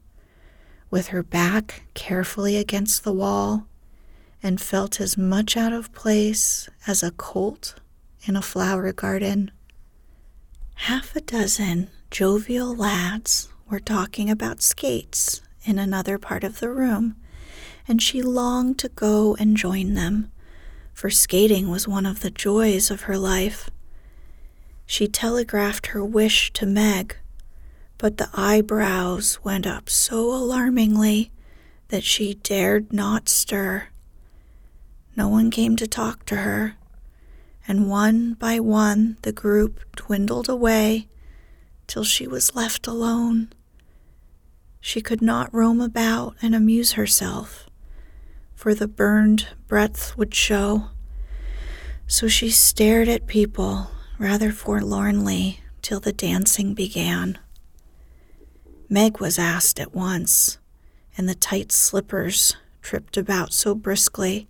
with 0.89 1.07
her 1.07 1.23
back 1.23 1.83
carefully 1.93 2.57
against 2.57 3.03
the 3.03 3.13
wall, 3.13 3.67
and 4.43 4.59
felt 4.59 4.99
as 4.99 5.17
much 5.17 5.55
out 5.55 5.71
of 5.71 5.93
place 5.93 6.67
as 6.85 7.01
a 7.03 7.11
colt 7.11 7.75
in 8.23 8.35
a 8.35 8.41
flower 8.41 8.91
garden. 8.91 9.51
Half 10.73 11.15
a 11.15 11.21
dozen 11.21 11.89
jovial 12.09 12.75
lads 12.75 13.49
were 13.69 13.79
talking 13.79 14.29
about 14.29 14.61
skates 14.61 15.41
in 15.63 15.79
another 15.79 16.17
part 16.17 16.43
of 16.43 16.59
the 16.59 16.69
room, 16.69 17.15
and 17.87 18.01
she 18.01 18.21
longed 18.21 18.77
to 18.79 18.89
go 18.89 19.35
and 19.35 19.57
join 19.57 19.93
them 19.93 20.31
for 20.95 21.09
skating 21.09 21.69
was 21.69 21.87
one 21.87 22.05
of 22.05 22.21
the 22.21 22.31
joys 22.31 22.89
of 22.89 23.01
her 23.01 23.17
life. 23.17 23.69
She 24.85 25.07
telegraphed 25.07 25.87
her 25.87 26.03
wish 26.03 26.53
to 26.53 26.65
Meg, 26.65 27.17
but 27.97 28.17
the 28.17 28.29
eyebrows 28.33 29.39
went 29.43 29.67
up 29.67 29.89
so 29.89 30.33
alarmingly 30.33 31.31
that 31.89 32.03
she 32.03 32.35
dared 32.35 32.93
not 32.93 33.27
stir. 33.27 33.89
No 35.17 35.27
one 35.27 35.51
came 35.51 35.75
to 35.75 35.87
talk 35.87 36.25
to 36.25 36.37
her, 36.37 36.75
and 37.67 37.89
one 37.89 38.35
by 38.35 38.59
one 38.59 39.17
the 39.23 39.33
group 39.33 39.81
dwindled 39.97 40.47
away 40.47 41.07
till 41.87 42.03
she 42.03 42.27
was 42.27 42.55
left 42.55 42.87
alone. 42.87 43.51
She 44.79 45.01
could 45.01 45.21
not 45.21 45.53
roam 45.53 45.81
about 45.81 46.35
and 46.41 46.53
amuse 46.53 46.93
herself 46.93 47.65
for 48.55 48.73
the 48.73 48.87
burned 48.87 49.47
breadth 49.67 50.17
would 50.17 50.33
show. 50.33 50.85
So 52.07 52.27
she 52.27 52.49
stared 52.49 53.07
at 53.07 53.27
people 53.27 53.91
rather 54.17 54.51
forlornly 54.51 55.59
till 55.81 55.99
the 55.99 56.13
dancing 56.13 56.73
began. 56.73 57.37
Meg 58.89 59.19
was 59.19 59.37
asked 59.37 59.79
at 59.79 59.93
once, 59.93 60.57
and 61.17 61.27
the 61.27 61.35
tight 61.35 61.71
slippers 61.71 62.55
tripped 62.81 63.17
about 63.17 63.53
so 63.53 63.75
briskly 63.75 64.47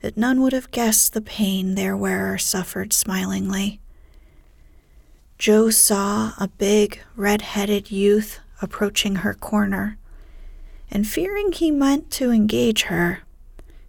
that 0.00 0.16
none 0.16 0.40
would 0.40 0.52
have 0.52 0.70
guessed 0.70 1.12
the 1.12 1.20
pain 1.20 1.74
their 1.74 1.96
wearer 1.96 2.38
suffered 2.38 2.92
smilingly. 2.92 3.80
Jo 5.40 5.70
saw 5.70 6.34
a 6.36 6.48
big, 6.58 7.00
red 7.16 7.40
headed 7.40 7.90
youth 7.90 8.40
approaching 8.60 9.16
her 9.16 9.32
corner, 9.32 9.96
and 10.90 11.08
fearing 11.08 11.52
he 11.52 11.70
meant 11.70 12.10
to 12.10 12.30
engage 12.30 12.82
her, 12.82 13.20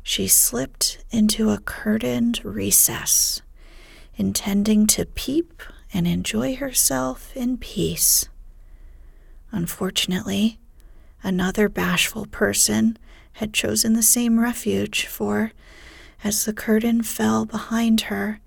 she 0.02 0.30
slipped 0.30 1.04
into 1.12 1.50
a 1.50 1.60
curtained 1.60 2.40
recess, 2.46 3.42
intending 4.16 4.88
to 4.88 5.06
peep 5.06 5.62
and 5.94 6.08
enjoy 6.08 6.56
herself 6.56 7.36
in 7.36 7.58
peace. 7.58 8.30
Unfortunately, 9.52 10.58
another 11.22 11.68
bashful 11.68 12.28
person 12.28 12.98
had 13.34 13.54
chosen 13.54 13.92
the 13.92 14.02
same 14.02 14.40
refuge, 14.40 15.06
for 15.06 15.52
as 16.24 16.46
the 16.46 16.54
curtain 16.54 17.04
fell 17.04 17.44
behind 17.44 18.02
her, 18.04 18.40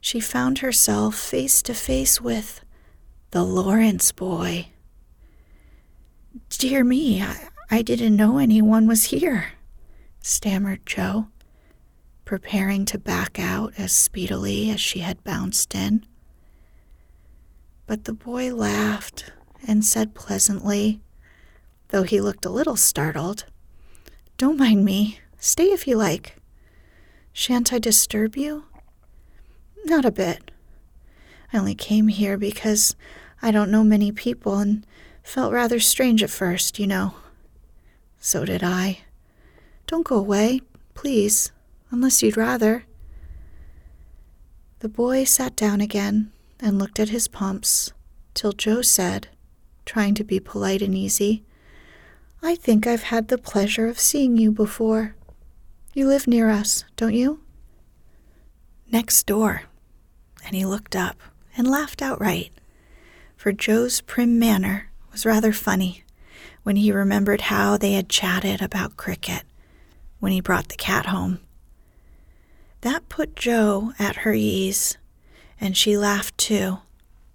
she 0.00 0.20
found 0.20 0.58
herself 0.58 1.14
face 1.16 1.62
to 1.62 1.74
face 1.74 2.20
with 2.20 2.64
the 3.30 3.42
Laurence 3.42 4.12
boy. 4.12 4.68
Dear 6.50 6.84
me, 6.84 7.22
I, 7.22 7.48
I 7.70 7.82
didn't 7.82 8.16
know 8.16 8.38
anyone 8.38 8.86
was 8.86 9.04
here 9.04 9.52
stammered 10.20 10.84
Jo, 10.84 11.28
preparing 12.24 12.84
to 12.84 12.98
back 12.98 13.38
out 13.38 13.72
as 13.78 13.92
speedily 13.92 14.70
as 14.70 14.80
she 14.80 15.00
had 15.00 15.24
bounced 15.24 15.74
in. 15.74 16.04
But 17.86 18.04
the 18.04 18.12
boy 18.12 18.54
laughed 18.54 19.32
and 19.66 19.84
said 19.84 20.14
pleasantly, 20.14 21.00
though 21.88 22.02
he 22.02 22.20
looked 22.20 22.44
a 22.44 22.50
little 22.50 22.76
startled, 22.76 23.46
Don't 24.36 24.58
mind 24.58 24.84
me. 24.84 25.20
Stay 25.38 25.66
if 25.66 25.86
you 25.86 25.96
like. 25.96 26.36
Shan't 27.32 27.72
I 27.72 27.78
disturb 27.78 28.36
you? 28.36 28.64
Not 29.88 30.04
a 30.04 30.10
bit. 30.10 30.50
I 31.50 31.56
only 31.56 31.74
came 31.74 32.08
here 32.08 32.36
because 32.36 32.94
I 33.40 33.50
don't 33.50 33.70
know 33.70 33.82
many 33.82 34.12
people 34.12 34.58
and 34.58 34.86
felt 35.22 35.50
rather 35.50 35.80
strange 35.80 36.22
at 36.22 36.28
first, 36.28 36.78
you 36.78 36.86
know. 36.86 37.14
So 38.20 38.44
did 38.44 38.62
I. 38.62 38.98
Don't 39.86 40.06
go 40.06 40.16
away, 40.16 40.60
please, 40.92 41.52
unless 41.90 42.22
you'd 42.22 42.36
rather. 42.36 42.84
The 44.80 44.90
boy 44.90 45.24
sat 45.24 45.56
down 45.56 45.80
again 45.80 46.32
and 46.60 46.78
looked 46.78 47.00
at 47.00 47.08
his 47.08 47.26
pumps 47.26 47.92
till 48.34 48.52
Jo 48.52 48.82
said, 48.82 49.28
trying 49.86 50.12
to 50.14 50.24
be 50.24 50.38
polite 50.38 50.82
and 50.82 50.94
easy, 50.94 51.44
I 52.42 52.56
think 52.56 52.86
I've 52.86 53.04
had 53.04 53.28
the 53.28 53.38
pleasure 53.38 53.88
of 53.88 53.98
seeing 53.98 54.36
you 54.36 54.52
before. 54.52 55.16
You 55.94 56.06
live 56.06 56.26
near 56.26 56.50
us, 56.50 56.84
don't 56.96 57.14
you? 57.14 57.40
Next 58.92 59.26
door. 59.26 59.62
And 60.48 60.56
he 60.56 60.64
looked 60.64 60.96
up 60.96 61.20
and 61.58 61.70
laughed 61.70 62.00
outright, 62.00 62.50
for 63.36 63.52
Jo's 63.52 64.00
prim 64.00 64.38
manner 64.38 64.90
was 65.12 65.26
rather 65.26 65.52
funny 65.52 66.04
when 66.62 66.76
he 66.76 66.90
remembered 66.90 67.42
how 67.42 67.76
they 67.76 67.92
had 67.92 68.08
chatted 68.08 68.62
about 68.62 68.96
cricket 68.96 69.42
when 70.20 70.32
he 70.32 70.40
brought 70.40 70.68
the 70.68 70.76
cat 70.76 71.04
home. 71.04 71.40
That 72.80 73.10
put 73.10 73.36
Jo 73.36 73.92
at 73.98 74.16
her 74.16 74.32
ease, 74.32 74.96
and 75.60 75.76
she 75.76 75.98
laughed 75.98 76.38
too, 76.38 76.78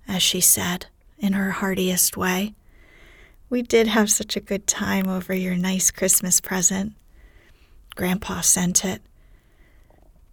as 0.08 0.24
she 0.24 0.42
said, 0.42 0.88
in 1.20 1.34
her 1.34 1.52
heartiest 1.52 2.18
way, 2.18 2.56
We 3.48 3.62
did 3.62 3.86
have 3.86 4.10
such 4.10 4.36
a 4.36 4.42
good 4.42 4.66
time 4.66 5.08
over 5.08 5.36
your 5.36 5.56
nice 5.56 5.92
Christmas 5.92 6.42
present. 6.42 6.94
Grandpa 7.96 8.42
sent 8.42 8.84
it. 8.84 9.04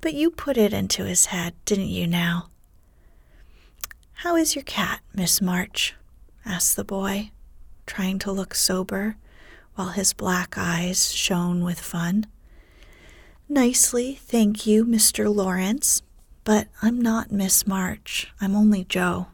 But 0.00 0.14
you 0.14 0.30
put 0.30 0.56
it 0.56 0.72
into 0.72 1.04
his 1.04 1.26
head, 1.26 1.52
didn't 1.66 1.88
you 1.88 2.06
now? 2.06 2.46
How 4.20 4.37
is 4.37 4.54
your 4.54 4.64
cat, 4.64 5.00
Miss 5.14 5.40
March? 5.40 5.94
asked 6.44 6.76
the 6.76 6.85
boy, 6.85 7.30
trying 7.87 8.18
to 8.18 8.30
look 8.30 8.54
sober 8.54 9.16
while 9.76 9.88
his 9.88 10.12
black 10.12 10.59
eyes 10.59 11.11
shone 11.11 11.64
with 11.64 11.80
fun. 11.80 12.26
Nicely, 13.48 14.16
thank 14.20 14.66
you, 14.66 14.85
Mr. 14.85 15.35
Laurence, 15.35 16.02
but 16.44 16.68
I'm 16.83 17.00
not 17.00 17.33
Miss 17.33 17.66
March. 17.66 18.30
I'm 18.42 18.54
only 18.54 18.85
Jo, 18.85 19.28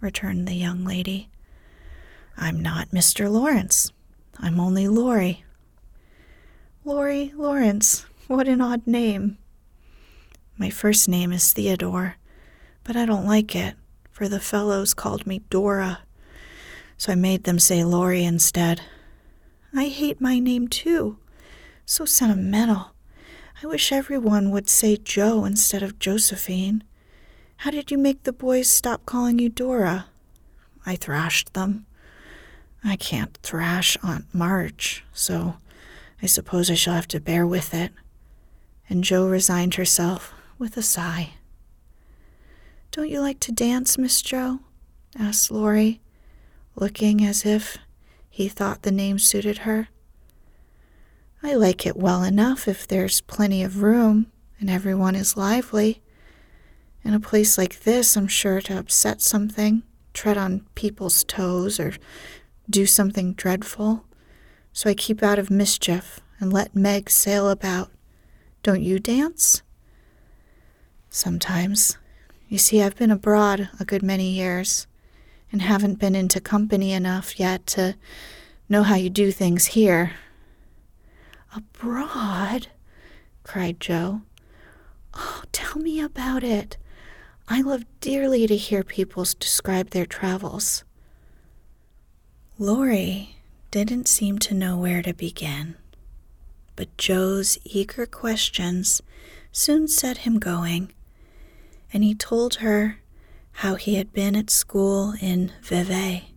returned 0.00 0.48
the 0.48 0.54
young 0.54 0.82
lady. 0.82 1.28
I'm 2.38 2.58
not 2.58 2.92
Mr. 2.92 3.30
Laurence. 3.30 3.92
I'm 4.38 4.58
only 4.58 4.88
Laurie. 4.88 5.44
Laurie 6.86 7.34
Laurence, 7.36 8.06
what 8.28 8.48
an 8.48 8.62
odd 8.62 8.86
name. 8.86 9.36
My 10.56 10.70
first 10.70 11.06
name 11.06 11.34
is 11.34 11.52
Theodore, 11.52 12.16
but 12.82 12.96
I 12.96 13.04
don't 13.04 13.26
like 13.26 13.54
it, 13.54 13.74
for 14.16 14.30
the 14.30 14.40
fellows 14.40 14.94
called 14.94 15.26
me 15.26 15.42
Dora, 15.50 15.98
so 16.96 17.12
I 17.12 17.14
made 17.14 17.44
them 17.44 17.58
say 17.58 17.84
Laurie 17.84 18.24
instead. 18.24 18.80
I 19.74 19.88
hate 19.88 20.22
my 20.22 20.38
name 20.38 20.68
too. 20.68 21.18
So 21.84 22.06
sentimental. 22.06 22.92
I 23.62 23.66
wish 23.66 23.92
everyone 23.92 24.50
would 24.52 24.70
say 24.70 24.96
Jo 24.96 25.44
instead 25.44 25.82
of 25.82 25.98
Josephine. 25.98 26.82
How 27.58 27.70
did 27.70 27.90
you 27.90 27.98
make 27.98 28.22
the 28.22 28.32
boys 28.32 28.70
stop 28.70 29.04
calling 29.04 29.38
you 29.38 29.50
Dora? 29.50 30.06
I 30.86 30.96
thrashed 30.96 31.52
them. 31.52 31.84
I 32.82 32.96
can't 32.96 33.36
thrash 33.42 33.98
Aunt 34.02 34.24
March, 34.32 35.04
so 35.12 35.56
I 36.22 36.26
suppose 36.26 36.70
I 36.70 36.74
shall 36.74 36.94
have 36.94 37.08
to 37.08 37.20
bear 37.20 37.46
with 37.46 37.74
it. 37.74 37.92
And 38.88 39.04
Jo 39.04 39.28
resigned 39.28 39.74
herself 39.74 40.32
with 40.58 40.74
a 40.78 40.82
sigh. 40.82 41.34
Don't 42.96 43.10
you 43.10 43.20
like 43.20 43.40
to 43.40 43.52
dance, 43.52 43.98
Miss 43.98 44.22
Jo? 44.22 44.60
asked 45.18 45.50
Laurie, 45.50 46.00
looking 46.76 47.22
as 47.22 47.44
if 47.44 47.76
he 48.30 48.48
thought 48.48 48.84
the 48.84 48.90
name 48.90 49.18
suited 49.18 49.58
her. 49.58 49.88
I 51.42 51.56
like 51.56 51.84
it 51.84 51.98
well 51.98 52.22
enough 52.22 52.66
if 52.66 52.88
there's 52.88 53.20
plenty 53.20 53.62
of 53.62 53.82
room 53.82 54.32
and 54.58 54.70
everyone 54.70 55.14
is 55.14 55.36
lively. 55.36 56.00
In 57.04 57.12
a 57.12 57.20
place 57.20 57.58
like 57.58 57.80
this, 57.80 58.16
I'm 58.16 58.28
sure 58.28 58.62
to 58.62 58.78
upset 58.78 59.20
something, 59.20 59.82
tread 60.14 60.38
on 60.38 60.64
people's 60.74 61.22
toes, 61.22 61.78
or 61.78 61.92
do 62.70 62.86
something 62.86 63.34
dreadful. 63.34 64.06
So 64.72 64.88
I 64.88 64.94
keep 64.94 65.22
out 65.22 65.38
of 65.38 65.50
mischief 65.50 66.20
and 66.40 66.50
let 66.50 66.74
Meg 66.74 67.10
sail 67.10 67.50
about. 67.50 67.90
Don't 68.62 68.80
you 68.80 68.98
dance? 68.98 69.62
Sometimes. 71.10 71.98
You 72.48 72.58
see, 72.58 72.80
I've 72.80 72.96
been 72.96 73.10
abroad 73.10 73.68
a 73.80 73.84
good 73.84 74.02
many 74.02 74.30
years 74.30 74.86
and 75.50 75.62
haven't 75.62 75.98
been 75.98 76.14
into 76.14 76.40
company 76.40 76.92
enough 76.92 77.40
yet 77.40 77.66
to 77.68 77.96
know 78.68 78.84
how 78.84 78.94
you 78.94 79.10
do 79.10 79.32
things 79.32 79.66
here. 79.66 80.12
Abroad? 81.54 82.68
cried 83.42 83.80
Jo. 83.80 84.22
Oh, 85.14 85.42
tell 85.50 85.80
me 85.80 86.00
about 86.00 86.44
it. 86.44 86.76
I 87.48 87.62
love 87.62 87.84
dearly 88.00 88.46
to 88.46 88.56
hear 88.56 88.84
people 88.84 89.24
describe 89.24 89.90
their 89.90 90.06
travels. 90.06 90.84
Laurie 92.58 93.36
didn't 93.70 94.08
seem 94.08 94.38
to 94.40 94.54
know 94.54 94.76
where 94.76 95.02
to 95.02 95.12
begin, 95.14 95.76
but 96.74 96.96
Jo's 96.96 97.58
eager 97.64 98.06
questions 98.06 99.00
soon 99.52 99.88
set 99.88 100.18
him 100.18 100.38
going, 100.38 100.92
and 101.96 102.04
he 102.04 102.14
told 102.14 102.56
her 102.56 102.98
how 103.52 103.74
he 103.74 103.94
had 103.94 104.12
been 104.12 104.36
at 104.36 104.50
school 104.50 105.14
in 105.18 105.50
Vevey, 105.62 106.34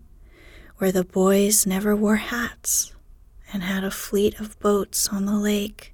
where 0.78 0.94
the 0.94 1.04
boys 1.04 1.66
never 1.66 1.94
wore 1.94 2.16
hats 2.16 2.96
and 3.52 3.62
had 3.62 3.84
a 3.84 3.92
fleet 3.92 4.40
of 4.40 4.58
boats 4.62 5.10
on 5.10 5.26
the 5.26 5.36
lake, 5.38 5.94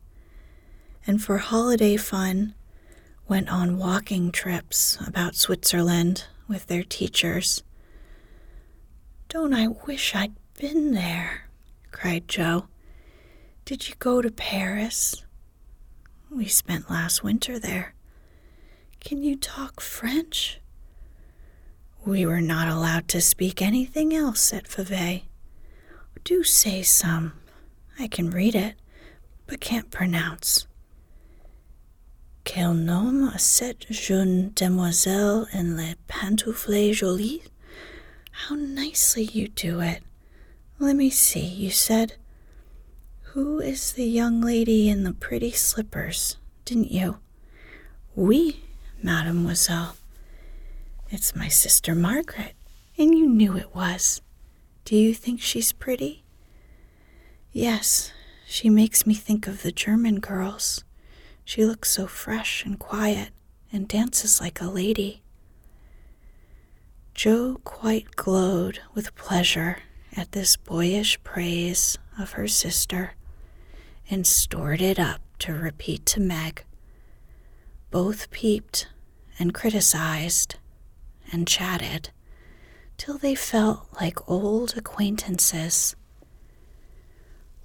and 1.07 1.19
for 1.19 1.39
holiday 1.39 1.97
fun 1.97 2.53
went 3.27 3.49
on 3.49 3.79
walking 3.79 4.31
trips 4.31 4.99
about 5.07 5.33
Switzerland 5.33 6.25
with 6.47 6.67
their 6.67 6.83
teachers. 6.83 7.63
Don't 9.29 9.55
I 9.55 9.69
wish 9.87 10.13
I'd 10.13 10.35
been 10.59 10.93
there? 10.93 11.49
cried 11.91 12.27
Jo. 12.27 12.67
Did 13.65 13.89
you 13.89 13.95
go 13.97 14.21
to 14.21 14.29
Paris? 14.29 15.25
We 16.29 16.45
spent 16.45 16.91
last 16.91 17.23
winter 17.23 17.57
there. 17.57 17.94
Can 19.05 19.21
you 19.21 19.35
talk 19.35 19.81
French? 19.81 20.59
We 22.07 22.25
were 22.25 22.41
not 22.41 22.67
allowed 22.67 23.07
to 23.09 23.21
speak 23.21 23.61
anything 23.61 24.15
else 24.15 24.51
at 24.51 24.67
Vevey. 24.67 25.25
Do 26.23 26.43
say 26.43 26.81
some. 26.81 27.33
I 27.99 28.07
can 28.07 28.31
read 28.31 28.55
it, 28.55 28.73
but 29.45 29.61
can't 29.61 29.91
pronounce. 29.91 30.65
Quel 32.45 32.73
nom 32.73 33.27
a 33.27 33.37
cette 33.37 33.85
jeune 33.91 34.51
demoiselle 34.55 35.45
en 35.53 35.77
les 35.77 35.93
pantoufles 36.07 36.95
jolies? 36.95 37.43
How 38.31 38.55
nicely 38.55 39.25
you 39.25 39.49
do 39.49 39.81
it. 39.81 40.01
Let 40.79 40.95
me 40.95 41.11
see, 41.11 41.45
you 41.45 41.69
said. 41.69 42.15
Who 43.33 43.59
is 43.59 43.91
the 43.91 44.05
young 44.05 44.41
lady 44.41 44.89
in 44.89 45.03
the 45.03 45.13
pretty 45.13 45.51
slippers, 45.51 46.37
didn't 46.65 46.91
you? 46.91 47.19
Oui, 48.15 48.64
mademoiselle. 49.05 49.95
It's 51.11 51.35
my 51.35 51.47
sister 51.47 51.93
Margaret, 51.93 52.55
and 52.97 53.15
you 53.15 53.29
knew 53.29 53.55
it 53.55 53.75
was. 53.75 54.19
Do 54.83 54.95
you 54.95 55.13
think 55.13 55.39
she's 55.39 55.71
pretty? 55.71 56.23
Yes, 57.51 58.11
she 58.47 58.67
makes 58.67 59.05
me 59.05 59.13
think 59.13 59.45
of 59.45 59.61
the 59.61 59.71
German 59.71 60.19
girls. 60.19 60.83
She 61.43 61.63
looks 61.63 61.91
so 61.91 62.07
fresh 62.07 62.65
and 62.65 62.79
quiet 62.79 63.29
and 63.71 63.87
dances 63.87 64.41
like 64.41 64.59
a 64.59 64.65
lady. 64.65 65.21
Jo 67.13 67.61
quite 67.63 68.15
glowed 68.15 68.79
with 68.95 69.13
pleasure 69.13 69.83
at 70.17 70.31
this 70.31 70.57
boyish 70.57 71.23
praise 71.23 71.99
of 72.17 72.31
her 72.31 72.47
sister 72.47 73.11
and 74.09 74.25
stored 74.25 74.81
it 74.81 74.97
up 74.97 75.21
to 75.39 75.53
repeat 75.53 76.07
to 76.07 76.19
Meg. 76.19 76.63
Both 77.91 78.31
peeped 78.31 78.87
and 79.37 79.53
criticized 79.53 80.55
and 81.31 81.47
chatted 81.47 82.09
till 82.97 83.17
they 83.17 83.35
felt 83.35 83.87
like 83.99 84.29
old 84.29 84.75
acquaintances. 84.77 85.95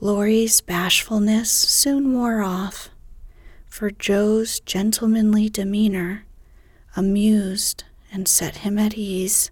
Laurie's 0.00 0.61
bashfulness 0.61 1.50
soon 1.50 2.14
wore 2.14 2.40
off 2.40 2.88
for 3.68 3.90
Jo's 3.90 4.61
gentlemanly 4.61 5.48
demeanor 5.48 6.24
amused 6.96 7.85
and 8.12 8.26
set 8.26 8.59
him 8.59 8.78
at 8.78 8.94
ease. 8.94 9.50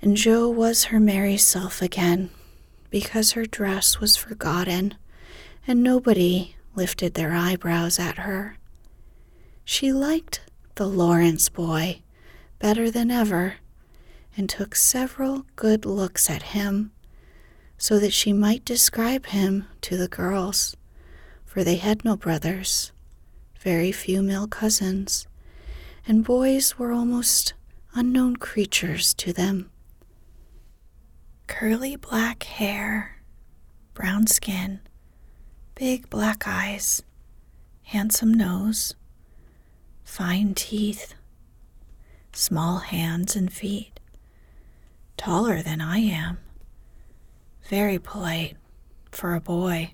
And 0.00 0.16
Jo 0.16 0.48
was 0.48 0.84
her 0.84 1.00
merry 1.00 1.36
self 1.36 1.82
again, 1.82 2.30
because 2.90 3.32
her 3.32 3.44
dress 3.44 4.00
was 4.00 4.16
forgotten, 4.16 4.94
and 5.66 5.82
nobody 5.82 6.54
lifted 6.74 7.14
their 7.14 7.34
eyebrows 7.34 7.98
at 7.98 8.18
her. 8.18 8.56
She 9.64 9.92
liked 9.92 10.40
the 10.78 10.86
Laurence 10.86 11.48
boy 11.48 12.00
better 12.60 12.88
than 12.88 13.10
ever, 13.10 13.56
and 14.36 14.48
took 14.48 14.76
several 14.76 15.44
good 15.56 15.84
looks 15.84 16.30
at 16.30 16.54
him, 16.54 16.92
so 17.76 17.98
that 17.98 18.12
she 18.12 18.32
might 18.32 18.64
describe 18.64 19.26
him 19.26 19.66
to 19.80 19.96
the 19.96 20.06
girls 20.06 20.76
for 21.44 21.64
they 21.64 21.74
had 21.74 22.04
no 22.04 22.16
brothers, 22.16 22.92
very 23.58 23.90
few 23.90 24.22
male 24.22 24.46
cousins, 24.46 25.26
and 26.06 26.24
boys 26.24 26.78
were 26.78 26.92
almost 26.92 27.54
unknown 27.94 28.36
creatures 28.36 29.12
to 29.14 29.32
them. 29.32 29.68
Curly 31.48 31.96
black 31.96 32.44
hair, 32.44 33.20
brown 33.94 34.28
skin, 34.28 34.78
big 35.74 36.08
black 36.08 36.46
eyes, 36.46 37.02
handsome 37.82 38.32
nose, 38.32 38.94
fine 40.08 40.54
teeth, 40.54 41.14
small 42.32 42.78
hands 42.78 43.36
and 43.36 43.52
feet, 43.52 44.00
taller 45.18 45.60
than 45.62 45.82
I 45.82 45.98
am, 45.98 46.38
very 47.68 47.98
polite 47.98 48.56
for 49.12 49.34
a 49.34 49.40
boy 49.40 49.92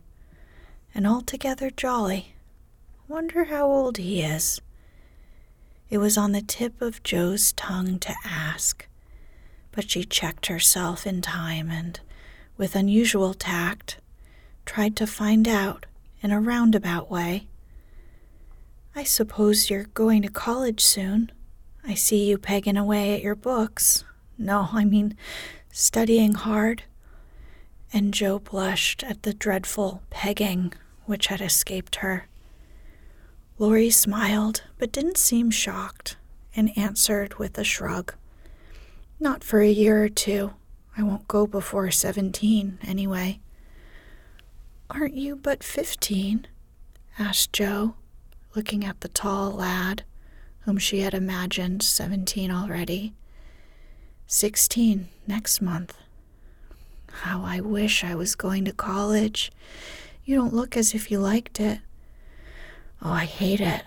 and 0.95 1.05
altogether 1.05 1.69
jolly. 1.69 2.37
Wonder 3.09 3.45
how 3.47 3.67
old 3.67 3.99
he 3.99 4.23
is. 4.23 4.61
It 5.91 5.99
was 5.99 6.17
on 6.17 6.31
the 6.31 6.41
tip 6.41 6.81
of 6.81 7.03
Jo's 7.03 7.53
tongue 7.53 7.99
to 7.99 8.15
ask, 8.25 8.87
but 9.73 9.91
she 9.91 10.05
checked 10.05 10.47
herself 10.47 11.09
in 11.09 11.23
time 11.23 11.71
and, 11.71 11.99
with 12.57 12.77
unusual 12.77 13.35
tact, 13.35 13.99
tried 14.65 14.95
to 14.97 15.09
find 15.09 15.49
out 15.49 15.87
in 16.23 16.31
a 16.31 16.41
roundabout 16.41 17.11
way. 17.11 17.49
I 18.97 19.03
suppose 19.03 19.71
you're 19.71 19.85
going 19.85 20.23
to 20.23 20.29
college 20.29 20.81
soon. 20.81 21.33
I 21.85 21.95
see 21.95 22.25
you 22.25 22.39
pegging 22.39 22.77
away 22.77 23.15
at 23.15 23.23
your 23.23 23.35
books. 23.35 24.05
No, 24.39 24.69
I 24.73 24.85
mean 24.85 25.17
studying 25.73 26.35
hard. 26.35 26.85
And 27.93 28.15
Jo 28.15 28.39
blushed 28.39 29.03
at 29.03 29.23
the 29.25 29.35
dreadful 29.35 30.03
pegging 30.11 30.73
which 31.07 31.27
had 31.27 31.41
escaped 31.41 31.97
her. 31.97 32.29
Laurie 33.59 33.91
smiled, 33.91 34.63
but 34.79 34.93
didn't 34.93 35.19
seem 35.19 35.51
shocked, 35.51 36.17
and 36.57 36.77
answered 36.77 37.35
with 37.35 37.59
a 37.59 37.65
shrug. 37.65 38.15
Not 39.21 39.45
for 39.45 39.61
a 39.61 39.71
year 39.71 40.03
or 40.03 40.09
two. 40.09 40.55
I 40.97 41.03
won't 41.03 41.29
go 41.29 41.47
before 41.47 41.91
seventeen, 41.91 42.79
anyway. 42.83 43.41
Aren't 44.91 45.15
you 45.15 45.37
but 45.37 45.63
fifteen? 45.63 46.47
asked 47.19 47.53
Jo, 47.53 47.95
looking 48.55 48.85
at 48.85 49.01
the 49.01 49.09
tall 49.09 49.53
lad, 49.53 50.05
whom 50.61 50.79
she 50.79 51.01
had 51.01 51.15
imagined 51.15 51.83
seventeen 51.83 52.51
already. 52.51 53.15
Sixteen 54.27 55.09
next 55.27 55.61
month. 55.61 55.97
How 57.11 57.43
I 57.45 57.61
wish 57.61 58.03
I 58.03 58.15
was 58.15 58.35
going 58.35 58.65
to 58.65 58.73
college 58.73 59.53
you 60.25 60.37
don't 60.37 60.55
look 60.55 60.75
as 60.75 60.95
if 60.95 61.11
you 61.11 61.19
liked 61.19 61.61
it. 61.61 61.81
Oh, 63.03 63.11
I 63.11 63.27
hate 63.27 63.61
it. 63.61 63.83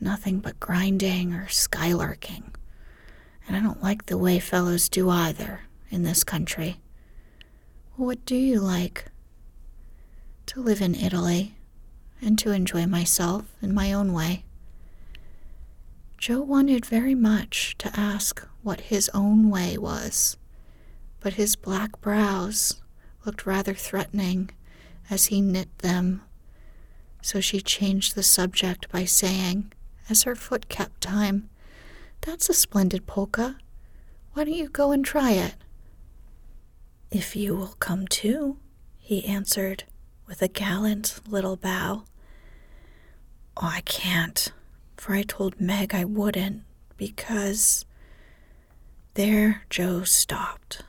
Nothing 0.00 0.38
but 0.38 0.58
grinding 0.58 1.34
or 1.34 1.46
skylarking. 1.46 2.44
And 3.46 3.54
I 3.54 3.60
don't 3.60 3.82
like 3.82 4.06
the 4.06 4.16
way 4.16 4.38
fellows 4.38 4.88
do 4.88 5.10
either 5.10 5.60
in 5.90 6.02
this 6.02 6.24
country. 6.24 6.80
What 7.96 8.24
do 8.24 8.36
you 8.36 8.58
like? 8.58 9.06
To 10.46 10.60
live 10.60 10.80
in 10.80 10.94
Italy 10.94 11.56
and 12.20 12.38
to 12.38 12.50
enjoy 12.50 12.86
myself 12.86 13.44
in 13.60 13.74
my 13.74 13.92
own 13.92 14.12
way. 14.12 14.44
Jo 16.18 16.40
wanted 16.40 16.86
very 16.86 17.14
much 17.14 17.76
to 17.78 17.90
ask 17.98 18.46
what 18.62 18.82
his 18.82 19.10
own 19.12 19.50
way 19.50 19.76
was, 19.76 20.36
but 21.20 21.34
his 21.34 21.56
black 21.56 22.00
brows 22.00 22.80
looked 23.26 23.46
rather 23.46 23.74
threatening 23.74 24.50
as 25.10 25.26
he 25.26 25.40
knit 25.40 25.78
them. 25.78 26.22
So 27.22 27.40
she 27.40 27.60
changed 27.60 28.14
the 28.14 28.22
subject 28.22 28.90
by 28.90 29.04
saying, 29.04 29.72
as 30.08 30.22
her 30.24 30.34
foot 30.34 30.68
kept 30.68 31.00
time, 31.00 31.48
That's 32.22 32.48
a 32.48 32.54
splendid 32.54 33.06
polka. 33.06 33.58
Why 34.32 34.44
don't 34.44 34.54
you 34.54 34.68
go 34.68 34.92
and 34.92 35.04
try 35.04 35.32
it? 35.32 35.56
If 37.10 37.36
you 37.36 37.54
will 37.54 37.76
come 37.78 38.08
too, 38.08 38.56
he 38.98 39.24
answered 39.26 39.84
with 40.26 40.42
a 40.42 40.48
gallant 40.48 41.20
little 41.28 41.56
bow. 41.56 42.04
Oh, 43.56 43.70
I 43.72 43.82
can't, 43.82 44.52
for 44.96 45.14
I 45.14 45.22
told 45.22 45.60
Meg 45.60 45.94
I 45.94 46.04
wouldn't, 46.04 46.62
because. 46.96 47.84
There 49.14 49.62
Jo 49.70 50.02
stopped 50.02 50.82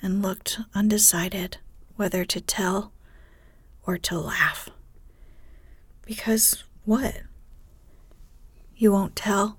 and 0.00 0.22
looked 0.22 0.60
undecided 0.76 1.58
whether 1.96 2.24
to 2.24 2.40
tell 2.40 2.92
or 3.84 3.98
to 3.98 4.18
laugh. 4.18 4.68
Because 6.06 6.62
what? 6.84 7.22
You 8.76 8.92
won't 8.92 9.16
tell? 9.16 9.58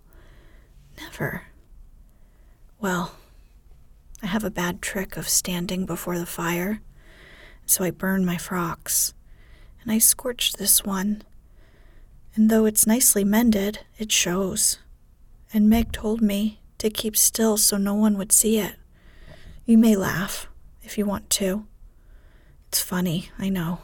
Never. 1.02 1.48
Well, 2.80 3.16
I 4.24 4.28
have 4.28 4.44
a 4.44 4.52
bad 4.52 4.82
trick 4.82 5.18
of 5.18 5.28
standing 5.28 5.86
before 5.86 6.18
the 6.18 6.26
fire, 6.26 6.82
so 7.66 7.84
I 7.84 7.92
burn 7.92 8.26
my 8.26 8.38
frocks, 8.38 9.14
and 9.86 9.94
I 9.94 10.00
scorched 10.00 10.58
this 10.58 10.84
one. 10.84 11.22
And 12.34 12.50
though 12.50 12.66
it's 12.66 12.88
nicely 12.88 13.24
mended, 13.24 13.80
it 14.00 14.12
shows. 14.12 14.80
And 15.54 15.70
Meg 15.70 15.92
told 15.92 16.22
me 16.22 16.60
to 16.80 16.90
keep 16.90 17.16
still 17.16 17.56
so 17.56 17.78
no 17.78 17.94
one 17.94 18.18
would 18.18 18.32
see 18.32 18.58
it. 18.58 18.78
You 19.66 19.78
may 19.78 19.96
laugh 19.96 20.48
if 20.82 20.98
you 20.98 21.06
want 21.06 21.30
to. 21.32 21.68
It's 22.68 22.82
funny, 22.82 23.30
I 23.38 23.50
know. 23.50 23.80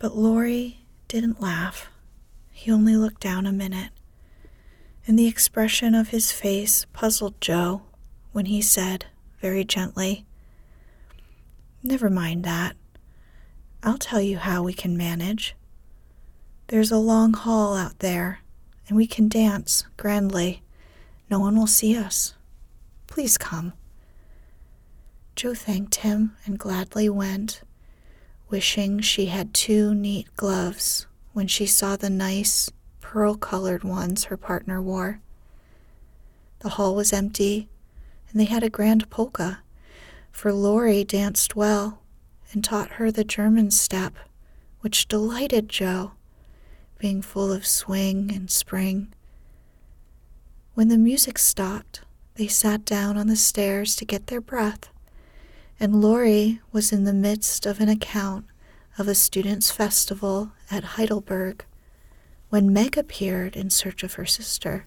But 0.00 0.16
Laurie 0.16 0.80
didn't 1.06 1.40
laugh. 1.40 1.88
He 2.50 2.72
only 2.72 2.96
looked 2.96 3.20
down 3.20 3.46
a 3.46 3.52
minute, 3.52 3.90
and 5.06 5.16
the 5.16 5.28
expression 5.28 5.94
of 5.94 6.08
his 6.08 6.32
face 6.32 6.84
puzzled 6.92 7.40
Jo 7.40 7.82
when 8.32 8.46
he 8.46 8.60
said, 8.60 9.06
very 9.40 9.64
gently, 9.64 10.26
Never 11.82 12.10
mind 12.10 12.44
that. 12.44 12.76
I'll 13.82 13.98
tell 13.98 14.20
you 14.20 14.38
how 14.38 14.62
we 14.62 14.72
can 14.72 14.96
manage. 14.96 15.54
There's 16.66 16.90
a 16.90 16.98
long 16.98 17.32
hall 17.32 17.76
out 17.76 18.00
there, 18.00 18.40
and 18.88 18.96
we 18.96 19.06
can 19.06 19.28
dance 19.28 19.84
grandly. 19.96 20.62
No 21.30 21.38
one 21.38 21.56
will 21.56 21.68
see 21.68 21.96
us. 21.96 22.34
Please 23.06 23.38
come. 23.38 23.72
Jo 25.36 25.54
thanked 25.54 25.96
him 25.96 26.36
and 26.44 26.58
gladly 26.58 27.08
went, 27.08 27.62
wishing 28.48 29.00
she 29.00 29.26
had 29.26 29.54
two 29.54 29.94
neat 29.94 30.26
gloves 30.36 31.06
when 31.32 31.46
she 31.46 31.64
saw 31.64 31.94
the 31.96 32.10
nice 32.10 32.70
pearl 33.00 33.36
colored 33.36 33.84
ones 33.84 34.24
her 34.24 34.36
partner 34.36 34.82
wore. 34.82 35.20
The 36.60 36.70
hall 36.70 36.96
was 36.96 37.12
empty, 37.12 37.68
and 38.30 38.40
they 38.40 38.46
had 38.46 38.64
a 38.64 38.70
grand 38.70 39.08
polka, 39.10 39.60
for 40.32 40.52
Laurie 40.52 41.04
danced 41.04 41.54
well 41.54 42.02
and 42.52 42.64
taught 42.64 42.92
her 42.92 43.10
the 43.10 43.24
German 43.24 43.70
step, 43.70 44.14
which 44.80 45.08
delighted 45.08 45.68
Jo, 45.68 46.12
being 46.98 47.22
full 47.22 47.52
of 47.52 47.66
swing 47.66 48.30
and 48.34 48.50
spring. 48.50 49.12
When 50.74 50.88
the 50.88 50.98
music 50.98 51.38
stopped, 51.38 52.02
they 52.34 52.46
sat 52.46 52.84
down 52.84 53.16
on 53.16 53.26
the 53.26 53.36
stairs 53.36 53.96
to 53.96 54.04
get 54.04 54.28
their 54.28 54.40
breath, 54.40 54.90
and 55.80 56.00
Laurie 56.00 56.60
was 56.72 56.92
in 56.92 57.04
the 57.04 57.12
midst 57.12 57.66
of 57.66 57.80
an 57.80 57.88
account 57.88 58.46
of 58.96 59.08
a 59.08 59.14
students' 59.14 59.70
festival 59.70 60.52
at 60.70 60.84
Heidelberg 60.84 61.64
when 62.48 62.72
Meg 62.72 62.96
appeared 62.96 63.56
in 63.56 63.70
search 63.70 64.02
of 64.02 64.14
her 64.14 64.26
sister. 64.26 64.86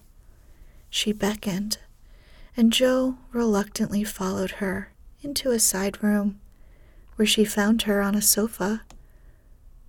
She 0.90 1.12
beckoned 1.12 1.78
and 2.56 2.72
Jo 2.72 3.16
reluctantly 3.32 4.04
followed 4.04 4.52
her 4.52 4.92
into 5.22 5.50
a 5.50 5.58
side 5.58 6.02
room 6.02 6.40
where 7.22 7.26
she 7.28 7.44
found 7.44 7.82
her 7.82 8.00
on 8.00 8.16
a 8.16 8.20
sofa, 8.20 8.82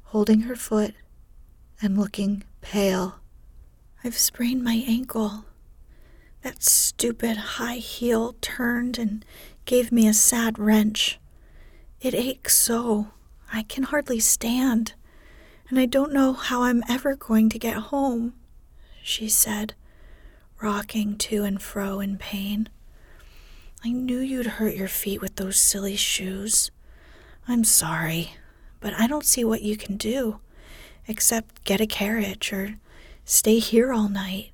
holding 0.03 0.41
her 0.41 0.55
foot 0.55 0.93
and 1.81 1.97
looking 1.97 2.43
pale. 2.61 3.15
I've 4.03 4.19
sprained 4.19 4.63
my 4.63 4.83
ankle. 4.85 5.45
That 6.43 6.61
stupid 6.61 7.37
high 7.57 7.77
heel 7.77 8.35
turned 8.39 8.99
and 8.99 9.25
gave 9.65 9.91
me 9.91 10.07
a 10.07 10.13
sad 10.13 10.59
wrench. 10.59 11.19
It 12.01 12.13
aches 12.13 12.55
so, 12.55 13.07
I 13.51 13.63
can 13.63 13.85
hardly 13.85 14.19
stand, 14.19 14.93
and 15.69 15.79
I 15.79 15.87
don't 15.87 16.13
know 16.13 16.33
how 16.33 16.61
I'm 16.61 16.83
ever 16.87 17.15
going 17.15 17.49
to 17.49 17.57
get 17.57 17.77
home, 17.77 18.33
she 19.01 19.27
said 19.27 19.73
rocking 20.61 21.17
to 21.17 21.43
and 21.43 21.59
fro 21.59 21.99
in 21.99 22.19
pain. 22.19 22.69
I 23.83 23.89
knew 23.89 24.19
you'd 24.19 24.61
hurt 24.61 24.75
your 24.75 24.87
feet 24.87 25.19
with 25.19 25.37
those 25.37 25.57
silly 25.57 25.95
shoes. 25.95 26.69
I'm 27.47 27.63
sorry, 27.63 28.35
but 28.79 28.93
I 28.93 29.07
don't 29.07 29.25
see 29.25 29.43
what 29.43 29.61
you 29.61 29.77
can 29.77 29.97
do 29.97 30.39
except 31.07 31.65
get 31.65 31.81
a 31.81 31.85
carriage 31.85 32.53
or 32.53 32.75
stay 33.25 33.59
here 33.59 33.91
all 33.91 34.07
night, 34.07 34.51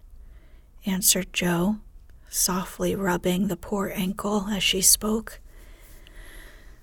answered 0.86 1.32
Jo, 1.32 1.78
softly 2.30 2.96
rubbing 2.96 3.48
the 3.48 3.58
poor 3.58 3.92
ankle 3.94 4.48
as 4.50 4.64
she 4.64 4.82
spoke. 4.82 5.40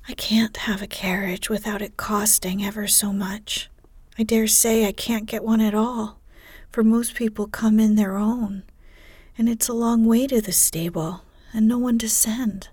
I 0.09 0.15
can't 0.15 0.57
have 0.59 0.83
a 0.83 0.87
carriage 0.87 1.51
without 1.51 1.83
it 1.83 1.97
costing 1.97 2.65
ever 2.65 2.87
so 2.87 3.13
much. 3.13 3.69
I 4.17 4.23
dare 4.23 4.47
say 4.47 4.87
I 4.87 4.93
can't 4.93 5.27
get 5.27 5.43
one 5.43 5.61
at 5.61 5.75
all, 5.75 6.21
for 6.71 6.85
most 6.85 7.15
people 7.15 7.49
come 7.49 7.81
in 7.81 7.97
their 7.97 8.17
own 8.17 8.63
and 9.39 9.49
it's 9.49 9.69
a 9.69 9.75
long 9.75 10.05
way 10.05 10.27
to 10.27 10.41
the 10.41 10.53
stable, 10.53 11.23
and 11.53 11.69
no 11.69 11.79
one 11.79 11.99
to 11.99 12.09
send. 12.09 12.69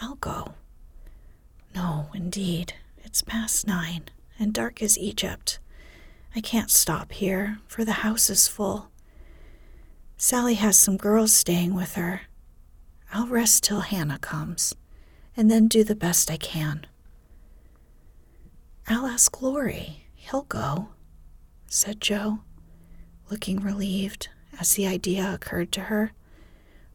I'll 0.00 0.16
go. 0.16 0.54
No, 1.76 2.06
indeed, 2.14 2.72
it's 3.04 3.20
past 3.20 3.66
nine, 3.66 4.04
and 4.38 4.54
dark 4.54 4.80
as 4.82 4.96
Egypt. 4.96 5.58
I 6.34 6.40
can't 6.40 6.70
stop 6.70 7.12
here, 7.12 7.58
for 7.68 7.84
the 7.84 8.00
house 8.00 8.30
is 8.30 8.48
full. 8.48 8.90
Sally 10.16 10.54
has 10.54 10.78
some 10.78 10.96
girls 10.96 11.34
staying 11.34 11.74
with 11.74 11.96
her. 11.96 12.22
I'll 13.12 13.26
rest 13.26 13.62
till 13.62 13.80
Hannah 13.80 14.18
comes, 14.18 14.74
and 15.36 15.50
then 15.50 15.68
do 15.68 15.84
the 15.84 15.94
best 15.94 16.30
I 16.30 16.38
can. 16.38 16.86
I'll 18.88 19.04
ask 19.04 19.42
Laurie. 19.42 20.06
He'll 20.14 20.44
go, 20.44 20.88
said 21.66 22.00
Jo, 22.00 22.38
looking 23.30 23.60
relieved 23.60 24.30
as 24.58 24.72
the 24.72 24.86
idea 24.86 25.30
occurred 25.30 25.72
to 25.72 25.82
her. 25.82 26.12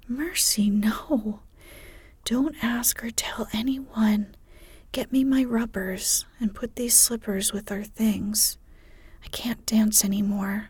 Mercy, 0.08 0.72
no. 0.72 1.42
Don't 2.26 2.56
ask 2.64 3.04
or 3.04 3.12
tell 3.12 3.48
anyone. 3.54 4.36
Get 4.92 5.12
me 5.12 5.24
my 5.24 5.44
rubbers 5.46 6.26
and 6.40 6.54
put 6.54 6.76
these 6.76 6.94
slippers 6.94 7.54
with 7.54 7.72
our 7.72 7.84
things. 7.84 8.58
I 9.24 9.28
can't 9.30 9.66
dance 9.66 10.04
any 10.04 10.22
more. 10.22 10.70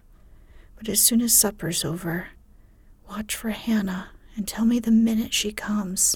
But 0.76 0.90
as 0.90 1.02
soon 1.02 1.22
as 1.22 1.34
supper's 1.34 1.84
over, 1.84 2.30
watch 3.10 3.36
for 3.36 3.50
Hannah 3.50 4.10
and 4.36 4.48
tell 4.48 4.66
me 4.66 4.80
the 4.80 4.92
minute 4.92 5.34
she 5.34 5.52
comes. 5.52 6.16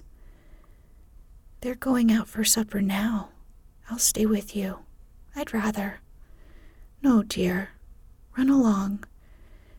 They're 1.61 1.75
going 1.75 2.11
out 2.11 2.27
for 2.27 2.43
supper 2.43 2.81
now. 2.81 3.29
I'll 3.89 3.99
stay 3.99 4.25
with 4.25 4.55
you. 4.55 4.79
I'd 5.35 5.53
rather. 5.53 5.99
No, 7.01 7.23
dear. 7.23 7.69
Run 8.37 8.49
along. 8.49 9.03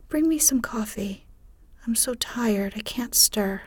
Bring 0.09 0.29
me 0.29 0.39
some 0.39 0.61
coffee. 0.61 1.27
I'm 1.87 1.95
so 1.95 2.15
tired 2.15 2.75
I 2.77 2.81
can't 2.81 3.15
stir. 3.15 3.63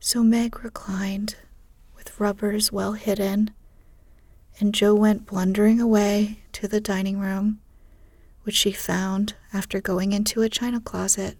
So 0.00 0.22
Meg 0.22 0.62
reclined, 0.62 1.36
rubbers 2.18 2.72
well 2.72 2.92
hidden, 2.92 3.50
and 4.58 4.74
Jo 4.74 4.94
went 4.94 5.26
blundering 5.26 5.80
away 5.80 6.40
to 6.52 6.66
the 6.66 6.80
dining 6.80 7.18
room, 7.18 7.60
which 8.42 8.56
she 8.56 8.72
found 8.72 9.34
after 9.52 9.80
going 9.80 10.12
into 10.12 10.42
a 10.42 10.48
china 10.48 10.80
closet 10.80 11.36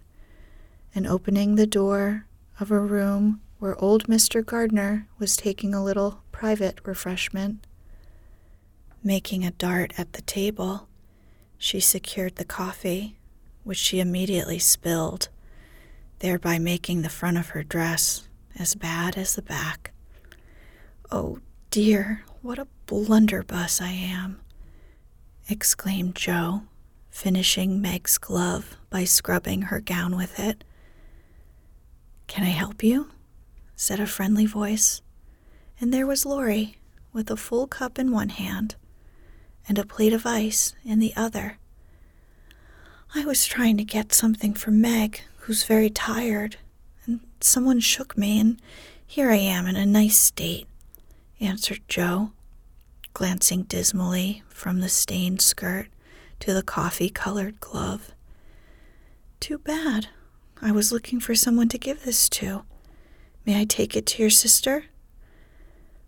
and 0.93 1.07
opening 1.07 1.55
the 1.55 1.67
door 1.67 2.25
of 2.59 2.71
a 2.71 2.79
room 2.79 3.41
where 3.59 3.79
old 3.81 4.07
Mr. 4.07 4.45
Gardiner 4.45 5.07
was 5.17 5.35
taking 5.35 5.73
a 5.73 5.83
little 5.83 6.21
private 6.31 6.79
refreshment. 6.83 7.65
Making 9.03 9.45
a 9.45 9.51
dart 9.51 9.93
at 9.97 10.13
the 10.13 10.21
table, 10.21 10.87
she 11.57 11.79
secured 11.79 12.35
the 12.35 12.45
coffee, 12.45 13.17
which 13.63 13.77
she 13.77 13.99
immediately 13.99 14.59
spilled, 14.59 15.29
thereby 16.19 16.59
making 16.59 17.01
the 17.01 17.09
front 17.09 17.37
of 17.37 17.49
her 17.49 17.63
dress 17.63 18.27
as 18.57 18.75
bad 18.75 19.17
as 19.17 19.35
the 19.35 19.41
back. 19.41 19.91
Oh 21.11 21.39
dear, 21.71 22.23
what 22.41 22.59
a 22.59 22.67
blunderbuss 22.85 23.79
I 23.79 23.91
am, 23.91 24.41
exclaimed 25.47 26.15
Jo, 26.15 26.63
finishing 27.09 27.81
Meg's 27.81 28.17
glove 28.17 28.75
by 28.89 29.05
scrubbing 29.05 29.63
her 29.63 29.79
gown 29.79 30.17
with 30.17 30.37
it. 30.37 30.65
Can 32.27 32.43
I 32.43 32.49
help 32.49 32.83
you? 32.83 33.09
said 33.75 34.01
a 34.01 34.07
friendly 34.07 34.45
voice, 34.45 35.01
and 35.79 35.93
there 35.93 36.07
was 36.07 36.25
Laurie 36.25 36.77
with 37.13 37.31
a 37.31 37.37
full 37.37 37.67
cup 37.67 37.97
in 37.97 38.11
one 38.11 38.29
hand 38.29 38.75
and 39.67 39.79
a 39.79 39.85
plate 39.85 40.13
of 40.13 40.25
ice 40.25 40.75
in 40.83 40.99
the 40.99 41.13
other. 41.15 41.57
I 43.15 43.23
was 43.23 43.45
trying 43.45 43.77
to 43.77 43.85
get 43.85 44.11
something 44.11 44.53
for 44.53 44.71
Meg, 44.71 45.21
who's 45.37 45.63
very 45.63 45.89
tired, 45.89 46.57
and 47.05 47.21
someone 47.39 47.79
shook 47.79 48.17
me, 48.17 48.39
and 48.41 48.61
here 49.05 49.29
I 49.31 49.37
am 49.37 49.67
in 49.67 49.77
a 49.77 49.85
nice 49.85 50.17
state, 50.17 50.67
answered 51.39 51.81
Jo, 51.87 52.31
glancing 53.13 53.63
dismally 53.63 54.43
from 54.49 54.79
the 54.79 54.89
stained 54.89 55.41
skirt 55.41 55.87
to 56.39 56.53
the 56.53 56.63
coffee 56.63 57.09
colored 57.09 57.59
glove. 57.59 58.11
Too 59.39 59.57
bad. 59.57 60.09
I 60.61 60.71
was 60.71 60.91
looking 60.91 61.19
for 61.19 61.35
someone 61.35 61.69
to 61.69 61.77
give 61.77 62.03
this 62.03 62.27
to. 62.29 62.63
May 63.45 63.61
I 63.61 63.65
take 63.65 63.95
it 63.95 64.05
to 64.07 64.23
your 64.23 64.29
sister? 64.29 64.85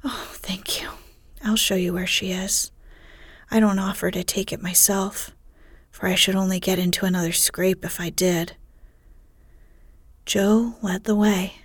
Oh, 0.03 0.29
thank 0.33 0.81
you. 0.81 0.89
I'll 1.43 1.55
show 1.55 1.75
you 1.75 1.93
where 1.93 2.07
she 2.07 2.31
is. 2.31 2.71
I 3.51 3.59
don't 3.59 3.79
offer 3.79 4.11
to 4.11 4.23
take 4.23 4.51
it 4.51 4.61
myself, 4.61 5.31
for 5.91 6.07
I 6.07 6.15
should 6.15 6.35
only 6.35 6.59
get 6.59 6.79
into 6.79 7.05
another 7.05 7.31
scrape 7.31 7.83
if 7.83 7.99
I 7.99 8.09
did. 8.09 8.55
Jo 10.25 10.75
led 10.81 11.05
the 11.05 11.15
way, 11.15 11.55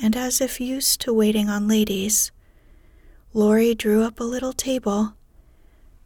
and 0.00 0.16
as 0.16 0.40
if 0.40 0.60
used 0.60 1.00
to 1.00 1.12
waiting 1.12 1.48
on 1.48 1.66
ladies, 1.66 2.30
Laurie 3.34 3.74
drew 3.74 4.02
up 4.02 4.20
a 4.20 4.24
little 4.24 4.52
table, 4.52 5.14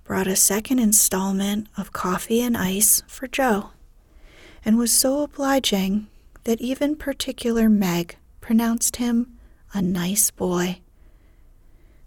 brought 0.04 0.28
a 0.28 0.36
second 0.36 0.78
installment 0.78 1.66
of 1.76 1.92
coffee 1.92 2.40
and 2.40 2.56
ice 2.56 3.02
for 3.08 3.26
Jo, 3.26 3.70
and 4.64 4.78
was 4.78 4.92
so 4.92 5.22
obliging 5.22 6.06
that 6.44 6.60
even 6.60 6.94
particular 6.94 7.68
Meg 7.68 8.16
pronounced 8.40 8.96
him 8.96 9.36
a 9.74 9.82
nice 9.82 10.30
boy. 10.30 10.80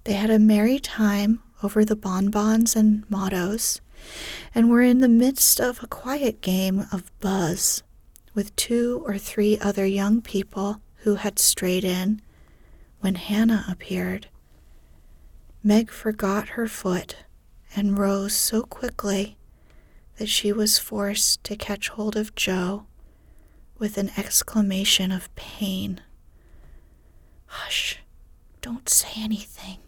They 0.06 0.14
had 0.14 0.30
a 0.30 0.40
merry 0.40 0.80
time 0.80 1.44
over 1.62 1.84
the 1.84 1.98
bonbons 1.98 2.74
and 2.74 3.04
mottos, 3.10 3.82
and 4.56 4.70
were 4.70 4.82
in 4.82 5.00
the 5.00 5.10
midst 5.10 5.60
of 5.60 5.84
a 5.84 5.88
quiet 5.88 6.40
game 6.40 6.86
of 6.94 7.12
buzz 7.20 7.84
with 8.34 8.56
two 8.56 9.04
or 9.06 9.18
three 9.18 9.60
other 9.60 9.86
young 9.86 10.22
people 10.22 10.80
who 11.04 11.16
had 11.16 11.40
strayed 11.40 11.84
in 11.84 12.22
when 13.02 13.16
Hannah 13.16 13.66
appeared. 13.68 14.28
Meg 15.62 15.92
forgot 15.92 16.50
her 16.50 16.68
foot 16.68 17.18
and 17.76 17.98
rose 17.98 18.34
so 18.34 18.62
quickly 18.62 19.38
that 20.18 20.30
she 20.30 20.54
was 20.54 20.80
forced 20.80 21.44
to 21.44 21.58
catch 21.58 21.90
hold 21.90 22.16
of 22.16 22.34
Jo 22.34 22.86
with 23.78 23.98
an 23.98 24.12
exclamation 24.16 25.12
of 25.12 25.34
pain. 25.36 26.00
Hush, 27.48 28.00
don't 28.62 28.88
say 28.88 29.10
anything, 29.18 29.80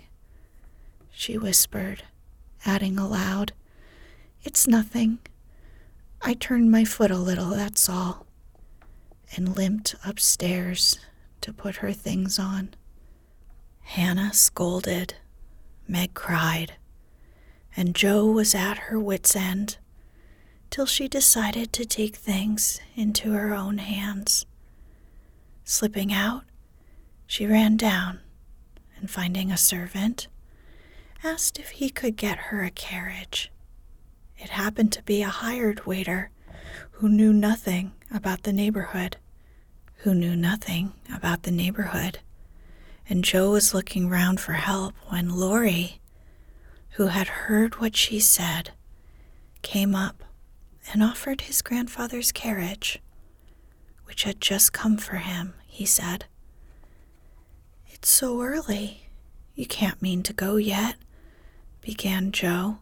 she 1.10 1.38
whispered, 1.38 2.04
adding 2.66 2.98
aloud, 2.98 3.54
It's 4.44 4.68
nothing. 4.68 5.20
I 6.22 6.34
turned 6.34 6.70
my 6.70 6.84
foot 6.84 7.12
a 7.12 7.18
little, 7.18 7.52
that's 7.52 7.88
all, 7.88 8.26
and 9.36 9.56
limped 9.56 9.96
upstairs 10.06 11.00
to 11.42 11.54
put 11.54 11.78
her 11.78 11.94
things 11.94 12.38
on. 12.38 12.74
Hannah 13.82 14.34
scolded 14.34 15.16
Meg 15.92 16.14
cried, 16.14 16.76
and 17.76 17.94
Jo 17.94 18.26
was 18.26 18.56
at 18.56 18.78
her 18.88 18.98
wits' 18.98 19.36
end 19.36 19.78
till 20.70 20.86
she 20.86 21.10
decided 21.10 21.74
to 21.74 21.84
take 21.84 22.16
things 22.16 22.80
into 22.96 23.34
her 23.34 23.54
own 23.54 23.78
hands. 23.78 24.46
Slipping 25.66 26.14
out, 26.14 26.46
she 27.28 27.46
ran 27.46 27.76
down 27.76 28.22
and 28.96 29.12
finding 29.12 29.52
a 29.52 29.58
servant, 29.58 30.30
asked 31.26 31.60
if 31.60 31.72
he 31.72 31.90
could 31.90 32.16
get 32.16 32.38
her 32.38 32.64
a 32.64 32.72
carriage. 32.72 33.52
It 34.38 34.52
happened 34.52 34.94
to 34.94 35.04
be 35.04 35.22
a 35.22 35.28
hired 35.28 35.86
waiter 35.86 36.30
who 36.92 37.10
knew 37.10 37.34
nothing 37.34 37.92
about 38.10 38.44
the 38.44 38.54
neighborhood, 38.54 39.18
who 39.98 40.16
knew 40.16 40.38
nothing 40.38 40.94
about 41.14 41.44
the 41.44 41.52
neighborhood 41.52 42.20
and 43.12 43.26
Jo 43.26 43.52
was 43.52 43.74
looking 43.74 44.08
round 44.08 44.40
for 44.40 44.54
help 44.54 44.96
when 45.10 45.36
Laurie, 45.36 46.00
who 46.92 47.08
had 47.08 47.28
heard 47.28 47.76
what 47.76 47.94
she 47.94 48.22
said, 48.22 48.72
came 49.62 49.94
up 49.94 50.24
and 50.90 51.04
offered 51.04 51.42
his 51.42 51.62
grandfather's 51.62 52.32
carriage, 52.32 53.02
which 54.06 54.24
had 54.24 54.40
just 54.40 54.72
come 54.72 54.96
for 54.96 55.18
him, 55.18 55.56
he 55.68 55.86
said. 55.86 56.24
It's 57.90 58.08
so 58.08 58.42
early. 58.42 59.10
You 59.56 59.66
can't 59.66 60.02
mean 60.02 60.24
to 60.24 60.32
go 60.32 60.56
yet, 60.56 60.96
began 61.82 62.32
Jo, 62.32 62.78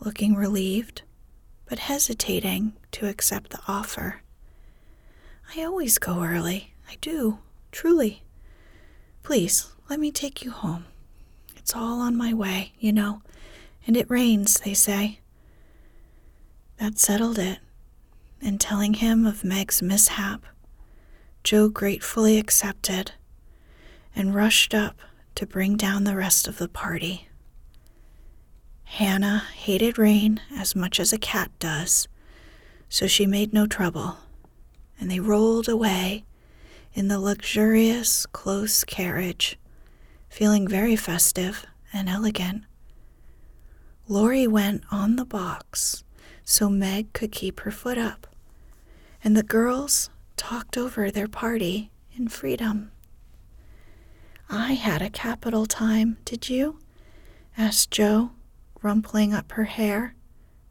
looking 0.00 0.34
relieved, 0.34 1.02
but 1.66 1.78
hesitating 1.78 2.72
to 2.90 3.06
accept 3.06 3.50
the 3.50 3.60
offer. 3.68 4.22
I 5.56 5.62
always 5.62 5.98
go 5.98 6.24
early. 6.24 6.74
I 6.90 6.96
do, 7.00 7.38
truly. 7.70 8.24
Please, 9.28 9.70
let 9.90 10.00
me 10.00 10.10
take 10.10 10.42
you 10.42 10.50
home. 10.50 10.86
It's 11.54 11.76
all 11.76 12.00
on 12.00 12.16
my 12.16 12.32
way, 12.32 12.72
you 12.80 12.94
know, 12.94 13.20
and 13.86 13.94
it 13.94 14.08
rains, 14.08 14.60
they 14.60 14.72
say. 14.72 15.20
That 16.78 16.98
settled 16.98 17.38
it, 17.38 17.58
and 18.40 18.58
telling 18.58 18.94
him 18.94 19.26
of 19.26 19.44
Meg's 19.44 19.82
mishap, 19.82 20.46
Jo 21.44 21.68
gratefully 21.68 22.38
accepted 22.38 23.12
and 24.16 24.34
rushed 24.34 24.72
up 24.72 24.96
to 25.34 25.46
bring 25.46 25.76
down 25.76 26.04
the 26.04 26.16
rest 26.16 26.48
of 26.48 26.56
the 26.56 26.66
party. 26.66 27.28
Hannah 28.84 29.44
hated 29.56 29.98
rain 29.98 30.40
as 30.56 30.74
much 30.74 30.98
as 30.98 31.12
a 31.12 31.18
cat 31.18 31.50
does, 31.58 32.08
so 32.88 33.06
she 33.06 33.26
made 33.26 33.52
no 33.52 33.66
trouble, 33.66 34.20
and 34.98 35.10
they 35.10 35.20
rolled 35.20 35.68
away 35.68 36.24
in 36.94 37.08
the 37.08 37.18
luxurious, 37.20 38.26
close 38.26 38.84
carriage, 38.84 39.58
feeling 40.28 40.66
very 40.66 40.96
festive 40.96 41.66
and 41.92 42.08
elegant. 42.08 42.64
Laurie 44.06 44.46
went 44.46 44.82
on 44.90 45.16
the 45.16 45.24
box 45.24 46.04
so 46.44 46.70
Meg 46.70 47.12
could 47.12 47.30
keep 47.30 47.60
her 47.60 47.70
foot 47.70 47.98
up, 47.98 48.26
and 49.22 49.36
the 49.36 49.42
girls 49.42 50.08
talked 50.36 50.78
over 50.78 51.10
their 51.10 51.28
party 51.28 51.90
in 52.16 52.28
freedom. 52.28 52.90
I 54.48 54.72
had 54.72 55.02
a 55.02 55.10
capital 55.10 55.66
time, 55.66 56.16
did 56.24 56.48
you? 56.48 56.78
asked 57.58 57.90
Jo, 57.90 58.30
rumpling 58.82 59.34
up 59.34 59.52
her 59.52 59.64
hair 59.64 60.14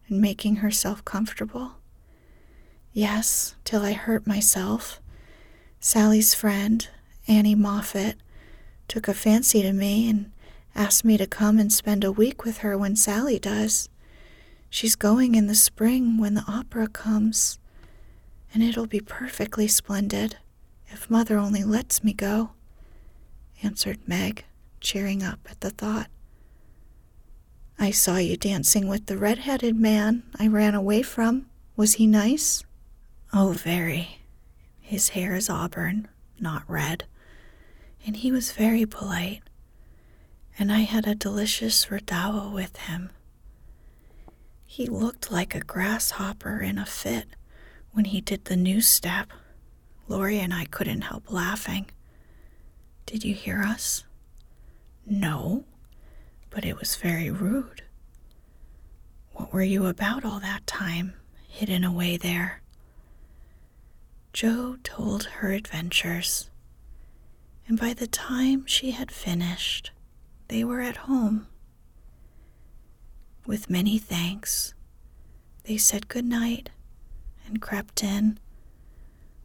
and 0.07 0.19
making 0.19 0.57
herself 0.57 1.05
comfortable. 1.05 1.73
Yes, 2.91 3.55
till 3.63 3.83
I 3.83 3.93
hurt 3.93 4.25
myself, 4.25 4.99
Sally's 5.79 6.33
friend, 6.33 6.87
Annie 7.27 7.55
Moffat, 7.55 8.15
took 8.87 9.07
a 9.07 9.13
fancy 9.13 9.61
to 9.61 9.73
me 9.73 10.09
and 10.09 10.31
asked 10.75 11.05
me 11.05 11.17
to 11.17 11.27
come 11.27 11.59
and 11.59 11.71
spend 11.71 12.03
a 12.03 12.11
week 12.11 12.43
with 12.43 12.59
her 12.59 12.77
when 12.77 12.95
Sally 12.95 13.39
does. 13.39 13.89
She's 14.69 14.95
going 14.95 15.35
in 15.35 15.47
the 15.47 15.55
spring 15.55 16.17
when 16.17 16.33
the 16.33 16.43
opera 16.47 16.87
comes, 16.87 17.59
and 18.53 18.63
it'll 18.63 18.87
be 18.87 18.99
perfectly 18.99 19.67
splendid 19.67 20.37
if 20.89 21.09
Mother 21.09 21.37
only 21.37 21.63
lets 21.63 22.03
me 22.03 22.13
go, 22.13 22.51
answered 23.61 23.99
Meg, 24.07 24.45
cheering 24.81 25.23
up 25.23 25.39
at 25.49 25.61
the 25.61 25.69
thought. 25.69 26.09
I 27.79 27.91
saw 27.91 28.17
you 28.17 28.35
dancing 28.35 28.87
with 28.87 29.05
the 29.05 29.17
red-headed 29.17 29.75
man 29.75 30.23
I 30.39 30.47
ran 30.47 30.73
away 30.73 31.03
from. 31.03 31.45
Was 31.75 31.93
he 31.95 32.07
nice? 32.07 32.63
Oh, 33.31 33.51
very. 33.51 34.16
His 34.87 35.09
hair 35.09 35.35
is 35.35 35.49
auburn, 35.49 36.07
not 36.39 36.63
red, 36.65 37.03
and 38.05 38.15
he 38.15 38.31
was 38.31 38.53
very 38.53 38.85
polite, 38.85 39.41
and 40.57 40.71
I 40.71 40.79
had 40.79 41.05
a 41.05 41.13
delicious 41.13 41.87
redowa 41.87 42.49
with 42.49 42.77
him. 42.77 43.09
He 44.65 44.85
looked 44.85 45.29
like 45.29 45.53
a 45.53 45.59
grasshopper 45.59 46.61
in 46.61 46.77
a 46.77 46.85
fit 46.85 47.25
when 47.91 48.05
he 48.05 48.21
did 48.21 48.45
the 48.45 48.55
new 48.55 48.79
step. 48.79 49.27
Laurie 50.07 50.39
and 50.39 50.53
I 50.53 50.63
couldn't 50.63 51.01
help 51.01 51.29
laughing. 51.29 51.87
Did 53.05 53.25
you 53.25 53.33
hear 53.33 53.63
us? 53.63 54.05
No, 55.05 55.65
but 56.49 56.63
it 56.63 56.79
was 56.79 56.95
very 56.95 57.29
rude. 57.29 57.83
What 59.33 59.51
were 59.51 59.63
you 59.63 59.87
about 59.87 60.23
all 60.23 60.39
that 60.39 60.65
time, 60.65 61.13
hidden 61.49 61.83
away 61.83 62.15
there? 62.15 62.61
Jo 64.37 64.77
told 64.83 65.23
her 65.23 65.51
adventures, 65.51 66.51
and 67.67 67.79
by 67.79 67.95
the 67.95 68.05
time 68.05 68.67
she 68.67 68.91
had 68.91 69.11
finished, 69.11 69.89
they 70.47 70.63
were 70.63 70.79
at 70.79 71.07
home. 71.09 71.47
With 73.47 73.67
many 73.67 73.97
thanks, 73.97 74.75
they 75.63 75.75
said 75.75 76.07
good 76.07 76.23
night 76.23 76.69
and 77.47 77.59
crept 77.59 78.03
in, 78.03 78.37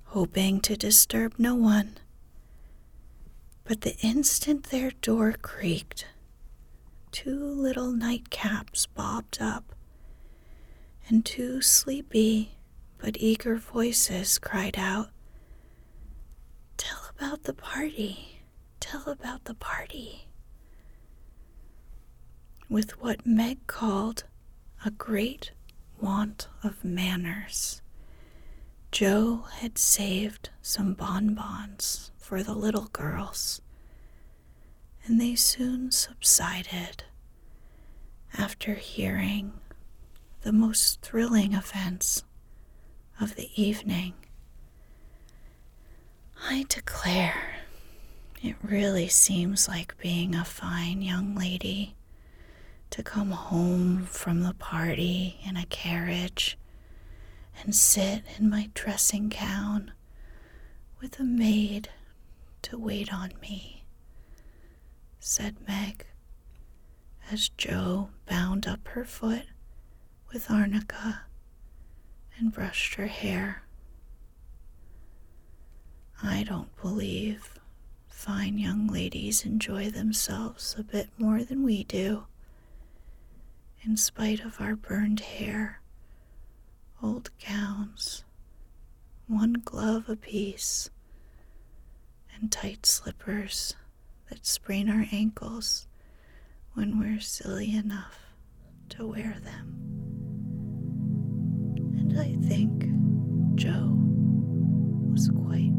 hoping 0.08 0.60
to 0.60 0.76
disturb 0.76 1.36
no 1.38 1.54
one. 1.54 1.96
But 3.64 3.80
the 3.80 3.96
instant 4.00 4.64
their 4.64 4.90
door 4.90 5.32
creaked, 5.40 6.06
two 7.12 7.42
little 7.42 7.94
nightcaps 7.94 8.88
bobbed 8.94 9.38
up, 9.40 9.74
and 11.08 11.24
two 11.24 11.62
sleepy 11.62 12.56
but 13.02 13.16
eager 13.18 13.56
voices 13.56 14.38
cried 14.38 14.78
out, 14.78 15.08
Tell 16.76 17.00
about 17.16 17.42
the 17.42 17.52
party, 17.52 18.42
tell 18.78 19.08
about 19.08 19.44
the 19.44 19.54
party. 19.54 20.28
With 22.68 23.02
what 23.02 23.26
Meg 23.26 23.66
called 23.66 24.22
a 24.84 24.92
great 24.92 25.50
want 26.00 26.46
of 26.62 26.84
manners. 26.84 27.82
Jo 28.92 29.46
had 29.56 29.78
saved 29.78 30.50
some 30.60 30.94
bonbons 30.94 32.12
for 32.18 32.42
the 32.42 32.54
little 32.54 32.88
girls, 32.92 33.60
and 35.04 35.20
they 35.20 35.34
soon 35.34 35.90
subsided 35.90 37.04
after 38.38 38.74
hearing 38.74 39.54
the 40.42 40.52
most 40.52 41.00
thrilling 41.02 41.52
events 41.54 42.24
of 43.20 43.36
the 43.36 43.50
evening. 43.60 44.14
I 46.48 46.64
declare, 46.68 47.56
it 48.42 48.56
really 48.62 49.08
seems 49.08 49.68
like 49.68 49.96
being 49.98 50.34
a 50.34 50.44
fine 50.44 51.02
young 51.02 51.34
lady 51.34 51.94
to 52.90 53.02
come 53.02 53.30
home 53.30 54.04
from 54.06 54.40
the 54.42 54.54
party 54.54 55.38
in 55.44 55.56
a 55.56 55.66
carriage 55.66 56.58
and 57.62 57.74
sit 57.74 58.22
in 58.38 58.50
my 58.50 58.70
dressing 58.74 59.28
gown 59.28 59.92
with 61.00 61.18
a 61.18 61.24
maid 61.24 61.88
to 62.62 62.78
wait 62.78 63.12
on 63.12 63.32
me, 63.40 63.84
said 65.20 65.56
Meg 65.66 66.06
as 67.30 67.48
Jo 67.50 68.10
bound 68.26 68.66
up 68.66 68.86
her 68.88 69.04
foot 69.04 69.44
with 70.32 70.50
arnica 70.50 71.22
and 72.42 72.52
brushed 72.52 72.94
her 72.94 73.06
hair. 73.06 73.62
I 76.24 76.42
don't 76.42 76.74
believe 76.82 77.54
fine 78.08 78.58
young 78.58 78.88
ladies 78.88 79.46
enjoy 79.46 79.90
themselves 79.90 80.74
a 80.76 80.82
bit 80.82 81.08
more 81.16 81.44
than 81.44 81.62
we 81.62 81.84
do 81.84 82.24
in 83.84 83.96
spite 83.96 84.44
of 84.44 84.60
our 84.60 84.74
burned 84.74 85.20
hair, 85.20 85.80
old 87.00 87.30
gowns, 87.48 88.24
one 89.28 89.62
glove 89.64 90.08
apiece, 90.08 90.90
and 92.34 92.50
tight 92.50 92.86
slippers 92.86 93.76
that 94.30 94.44
sprain 94.44 94.90
our 94.90 95.06
ankles 95.12 95.86
when 96.74 96.98
we're 96.98 97.20
silly 97.20 97.72
enough 97.72 98.18
to 98.88 99.06
wear 99.06 99.36
them. 99.44 100.21
And 102.02 102.18
I 102.20 102.34
think 102.48 102.84
Jo 103.54 103.96
was 105.12 105.28
quite 105.28 105.71